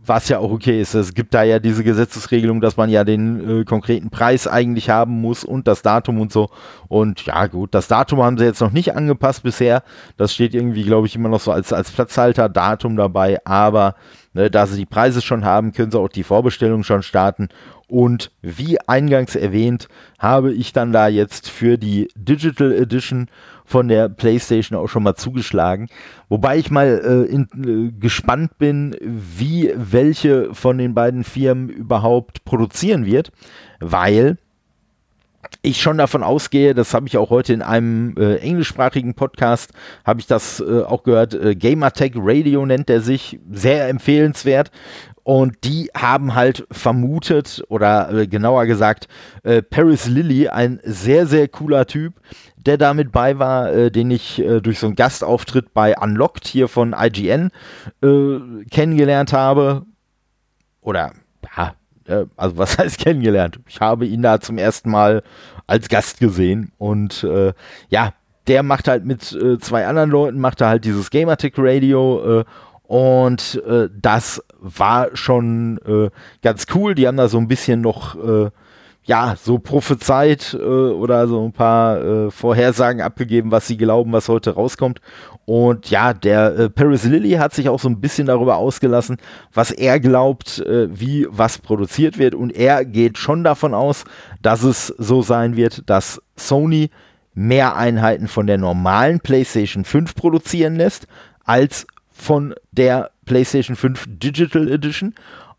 [0.10, 0.96] was ja auch okay ist.
[0.96, 5.22] Es gibt da ja diese Gesetzesregelung, dass man ja den äh, konkreten Preis eigentlich haben
[5.22, 6.50] muss und das Datum und so.
[6.90, 9.84] Und ja, gut, das Datum haben sie jetzt noch nicht angepasst bisher.
[10.18, 13.38] Das steht irgendwie, glaube ich, immer noch so als, als Platzhalter-Datum dabei.
[13.46, 13.96] Aber
[14.34, 17.50] ne, da sie die Preise schon haben, können sie auch die Vorbestellung schon starten.
[17.88, 19.88] Und wie eingangs erwähnt,
[20.20, 23.28] habe ich dann da jetzt für die Digital Edition
[23.70, 25.90] von der PlayStation auch schon mal zugeschlagen.
[26.28, 32.44] Wobei ich mal äh, in, äh, gespannt bin, wie welche von den beiden Firmen überhaupt
[32.46, 33.32] produzieren wird,
[33.80, 34.38] weil
[35.62, 39.72] ich schon davon ausgehe, das habe ich auch heute in einem äh, englischsprachigen Podcast,
[40.06, 44.72] habe ich das äh, auch gehört, äh, Gamertech Radio nennt er sich, sehr empfehlenswert.
[45.24, 49.08] Und die haben halt vermutet, oder äh, genauer gesagt,
[49.44, 52.14] äh, Paris Lilly, ein sehr, sehr cooler Typ,
[52.58, 56.48] der da mit bei war, äh, den ich äh, durch so einen Gastauftritt bei Unlocked
[56.48, 57.52] hier von IGN
[58.02, 59.86] äh, kennengelernt habe.
[60.82, 61.14] Oder,
[61.56, 61.74] ja,
[62.08, 63.60] äh, also was heißt kennengelernt?
[63.68, 65.24] Ich habe ihn da zum ersten Mal
[65.68, 67.24] als Gast gesehen und
[67.90, 68.14] ja,
[68.48, 72.44] der macht halt mit zwei anderen Leuten, macht er halt dieses Gamertech Radio
[72.90, 73.62] und
[74.02, 75.80] das war schon
[76.42, 76.96] ganz cool.
[76.96, 78.18] Die haben da so ein bisschen noch
[79.10, 84.30] ja, so prophezeit äh, oder so ein paar äh, Vorhersagen abgegeben, was sie glauben, was
[84.30, 85.02] heute rauskommt.
[85.46, 89.18] Und ja, der äh, Paris Lilly hat sich auch so ein bisschen darüber ausgelassen,
[89.52, 92.36] was er glaubt, äh, wie was produziert wird.
[92.36, 94.04] Und er geht schon davon aus,
[94.44, 96.92] dass es so sein wird, dass Sony
[97.34, 101.08] mehr Einheiten von der normalen PlayStation 5 produzieren lässt,
[101.46, 101.88] als
[102.20, 105.16] von der PlayStation 5 Digital Edition.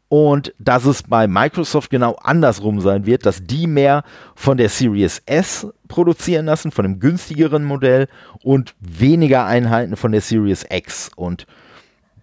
[0.08, 4.02] Und dass es bei Microsoft genau andersrum sein wird, dass die mehr
[4.34, 8.08] von der Series S produzieren lassen, von dem günstigeren Modell
[8.42, 11.10] und weniger Einheiten von der Series X.
[11.14, 11.46] Und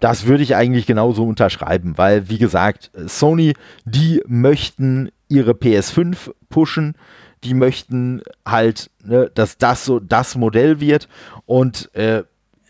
[0.02, 3.54] das würde ich eigentlich genauso unterschreiben, weil, wie gesagt, Sony,
[3.86, 6.96] die möchten ihre PS5 pushen,
[7.46, 11.08] die möchten halt, ne, dass das so das Modell wird.
[11.46, 12.24] Und äh,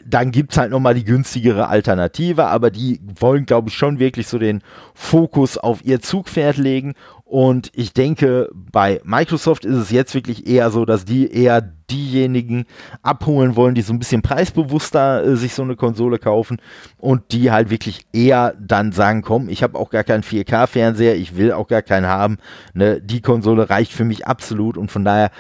[0.10, 4.28] dann gibt es halt nochmal die günstigere Alternative, aber die wollen, glaube ich, schon wirklich
[4.28, 4.62] so den
[4.94, 6.94] Fokus auf ihr Zugpferd legen.
[7.26, 12.66] Und ich denke, bei Microsoft ist es jetzt wirklich eher so, dass die eher diejenigen
[13.02, 16.58] abholen wollen, die so ein bisschen preisbewusster äh, sich so eine Konsole kaufen
[16.98, 21.36] und die halt wirklich eher dann sagen, komm, ich habe auch gar keinen 4K-Fernseher, ich
[21.36, 22.38] will auch gar keinen haben.
[22.74, 23.02] Ne?
[23.02, 25.32] Die Konsole reicht für mich absolut und von daher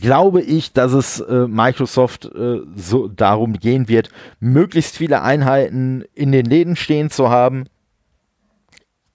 [0.00, 6.32] glaube ich, dass es äh, Microsoft äh, so darum gehen wird, möglichst viele Einheiten in
[6.32, 7.64] den Läden stehen zu haben.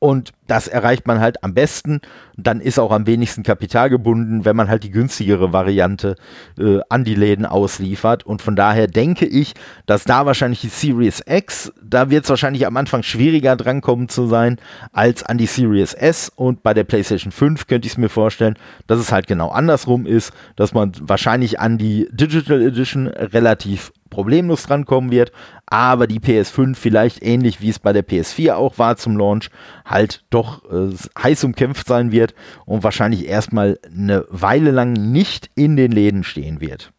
[0.04, 2.02] Und das erreicht man halt am besten.
[2.36, 6.16] Dann ist auch am wenigsten Kapital gebunden, wenn man halt die günstigere Variante
[6.58, 8.26] äh, an die Läden ausliefert.
[8.26, 9.54] Und von daher denke ich,
[9.86, 14.26] dass da wahrscheinlich die Series X, da wird es wahrscheinlich am Anfang schwieriger drankommen zu
[14.26, 14.58] sein,
[14.92, 16.32] als an die Series S.
[16.36, 20.08] Und bei der PlayStation 5 könnte ich es mir vorstellen, dass es halt genau andersrum
[20.08, 25.32] ist, dass man wahrscheinlich an die Digital Edition relativ problemlos drankommen wird,
[25.66, 29.50] aber die PS5 vielleicht ähnlich wie es bei der PS4 auch war zum Launch,
[29.84, 32.36] halt doch äh, heiß umkämpft sein wird
[32.66, 36.92] und wahrscheinlich erstmal eine Weile lang nicht in den Läden stehen wird.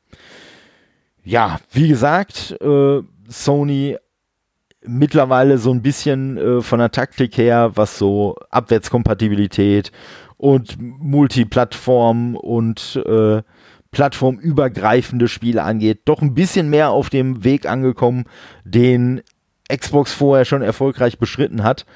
[1.23, 3.97] Ja, wie gesagt, äh, Sony
[4.85, 9.93] mittlerweile so ein bisschen äh, von der Taktik her, was so Abwärtskompatibilität
[10.37, 13.43] und Multiplattform und äh,
[13.93, 18.25] plattformübergreifende Spiele angeht, doch ein bisschen mehr auf dem Weg angekommen,
[18.65, 19.23] den
[19.69, 21.87] Xbox vorher schon erfolgreich beschritten hat.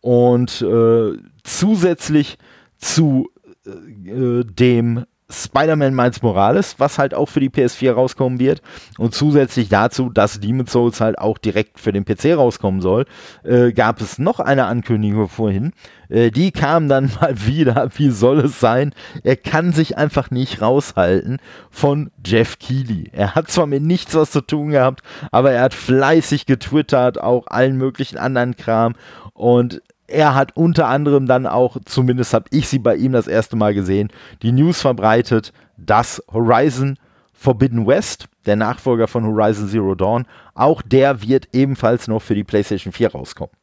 [0.00, 2.38] Und äh, zusätzlich
[2.78, 3.30] zu
[3.66, 8.62] äh, dem Spider-Man Miles Morales, was halt auch für die PS4 rauskommen wird.
[8.96, 13.06] Und zusätzlich dazu, dass Demon's Souls halt auch direkt für den PC rauskommen soll,
[13.42, 15.72] äh, gab es noch eine Ankündigung vorhin.
[16.08, 18.94] Äh, die kam dann mal wieder, wie soll es sein?
[19.24, 21.38] Er kann sich einfach nicht raushalten
[21.70, 23.10] von Jeff Keighley.
[23.12, 25.02] Er hat zwar mit nichts was zu tun gehabt,
[25.32, 28.94] aber er hat fleißig getwittert, auch allen möglichen anderen Kram.
[29.32, 33.56] Und er hat unter anderem dann auch, zumindest habe ich sie bei ihm das erste
[33.56, 34.10] Mal gesehen,
[34.42, 36.98] die News verbreitet, dass Horizon
[37.32, 42.44] Forbidden West, der Nachfolger von Horizon Zero Dawn, auch der wird ebenfalls noch für die
[42.44, 43.54] PlayStation 4 rauskommen.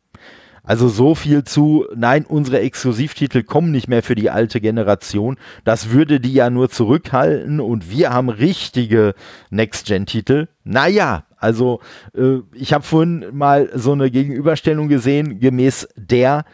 [0.65, 5.37] Also so viel zu, nein, unsere Exklusivtitel kommen nicht mehr für die alte Generation.
[5.65, 9.13] Das würde die ja nur zurückhalten und wir haben richtige
[9.49, 10.47] Next-Gen-Titel.
[10.63, 11.81] Naja, also
[12.15, 16.45] äh, ich habe vorhin mal so eine Gegenüberstellung gesehen, gemäß der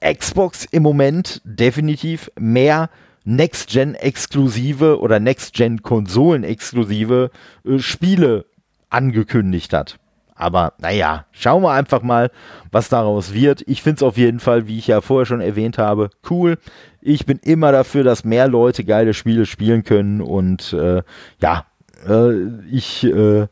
[0.00, 2.88] Xbox im Moment definitiv mehr
[3.24, 7.30] Next-Gen-exklusive oder Next-Gen-Konsolen-exklusive
[7.64, 8.46] äh, Spiele
[8.90, 9.98] angekündigt hat.
[10.36, 12.30] Aber naja, schauen wir einfach mal,
[12.70, 13.64] was daraus wird.
[13.66, 16.58] Ich finde es auf jeden Fall, wie ich ja vorher schon erwähnt habe, cool.
[17.02, 20.20] Ich bin immer dafür, dass mehr Leute geile Spiele spielen können.
[20.22, 21.02] Und äh,
[21.42, 21.66] ja,
[22.08, 22.34] äh,
[22.70, 23.48] ich äh,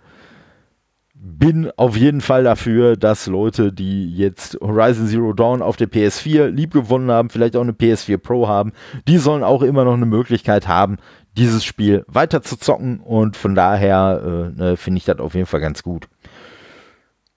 [1.29, 6.47] bin auf jeden Fall dafür, dass Leute, die jetzt Horizon Zero Dawn auf der PS4
[6.47, 8.73] liebgewonnen haben, vielleicht auch eine PS4 Pro haben,
[9.07, 10.97] die sollen auch immer noch eine Möglichkeit haben,
[11.37, 13.01] dieses Spiel weiter zu zocken.
[13.01, 16.09] Und von daher äh, ne, finde ich das auf jeden Fall ganz gut.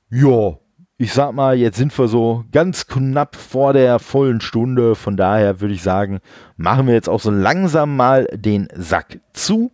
[0.10, 0.58] Ja,
[0.98, 4.96] ich sag mal, jetzt sind wir so ganz knapp vor der vollen Stunde.
[4.96, 6.20] Von daher würde ich sagen,
[6.58, 9.72] machen wir jetzt auch so langsam mal den Sack zu.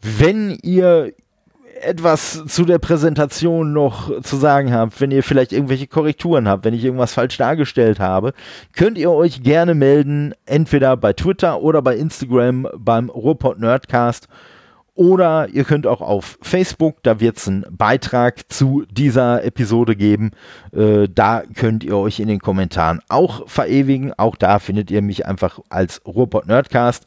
[0.00, 1.12] Wenn ihr
[1.82, 6.74] etwas zu der Präsentation noch zu sagen habt, wenn ihr vielleicht irgendwelche Korrekturen habt, wenn
[6.74, 8.32] ich irgendwas falsch dargestellt habe,
[8.74, 14.28] könnt ihr euch gerne melden, entweder bei Twitter oder bei Instagram beim Ruhrpott Nerdcast
[14.98, 20.32] oder ihr könnt auch auf Facebook, da wird es einen Beitrag zu dieser Episode geben.
[20.72, 24.12] Äh, da könnt ihr euch in den Kommentaren auch verewigen.
[24.16, 27.04] Auch da findet ihr mich einfach als Ruhrpott Nerdcast.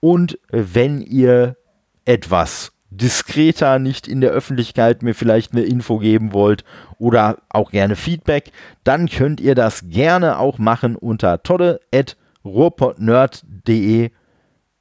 [0.00, 1.58] Und wenn ihr
[2.06, 6.64] etwas diskreter, nicht in der Öffentlichkeit mir vielleicht eine Info geben wollt
[6.98, 8.50] oder auch gerne Feedback,
[8.84, 14.10] dann könnt ihr das gerne auch machen unter todde.ruhrpottnerd.de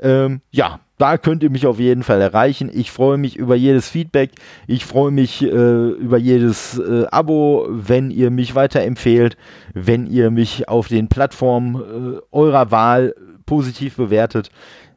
[0.00, 2.70] Ähm, ja, da könnt ihr mich auf jeden Fall erreichen.
[2.72, 4.30] Ich freue mich über jedes Feedback.
[4.66, 9.36] Ich freue mich äh, über jedes äh, Abo, wenn ihr mich weiterempfehlt,
[9.72, 13.14] wenn ihr mich auf den Plattformen äh, eurer Wahl
[13.44, 14.50] positiv bewertet.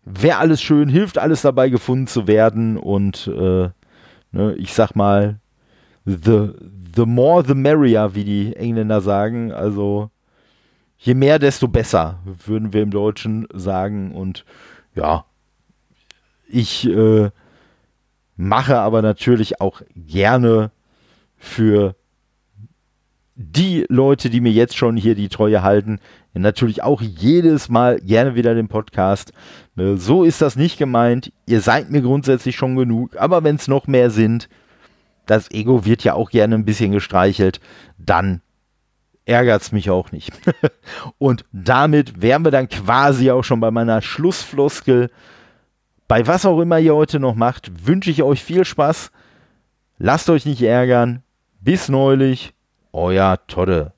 [0.06, 3.70] Wäre alles schön, hilft alles dabei gefunden zu werden und äh,
[4.32, 5.39] ne, ich sag mal,
[6.06, 6.52] the,
[6.95, 9.52] the more the merrier, wie die Engländer sagen.
[9.52, 10.10] Also
[10.98, 14.12] je mehr, desto besser, würden wir im Deutschen sagen.
[14.14, 14.45] Und
[14.95, 15.26] ja,
[16.50, 17.30] ich äh,
[18.36, 20.72] mache aber natürlich auch gerne
[21.38, 21.95] für
[23.36, 26.00] die Leute, die mir jetzt schon hier die Treue halten,
[26.34, 29.32] natürlich auch jedes Mal gerne wieder den Podcast.
[29.76, 31.32] Ne, so ist das nicht gemeint.
[31.45, 34.50] Ihr seid mir grundsätzlich schon genug, aber wenn es noch mehr sind,
[35.26, 37.60] das Ego wird ja auch gerne ein bisschen gestreichelt,
[37.98, 38.41] dann
[39.26, 40.32] ärgert es mich auch nicht.
[41.18, 45.12] Und damit wären wir dann quasi auch schon bei meiner Schlussfloskel.
[46.08, 49.12] Bei was auch immer ihr heute noch macht, wünsche ich euch viel Spaß.
[49.97, 51.24] Lasst euch nicht ärgern.
[51.60, 52.53] Bis neulich,
[52.93, 53.93] euer Todde.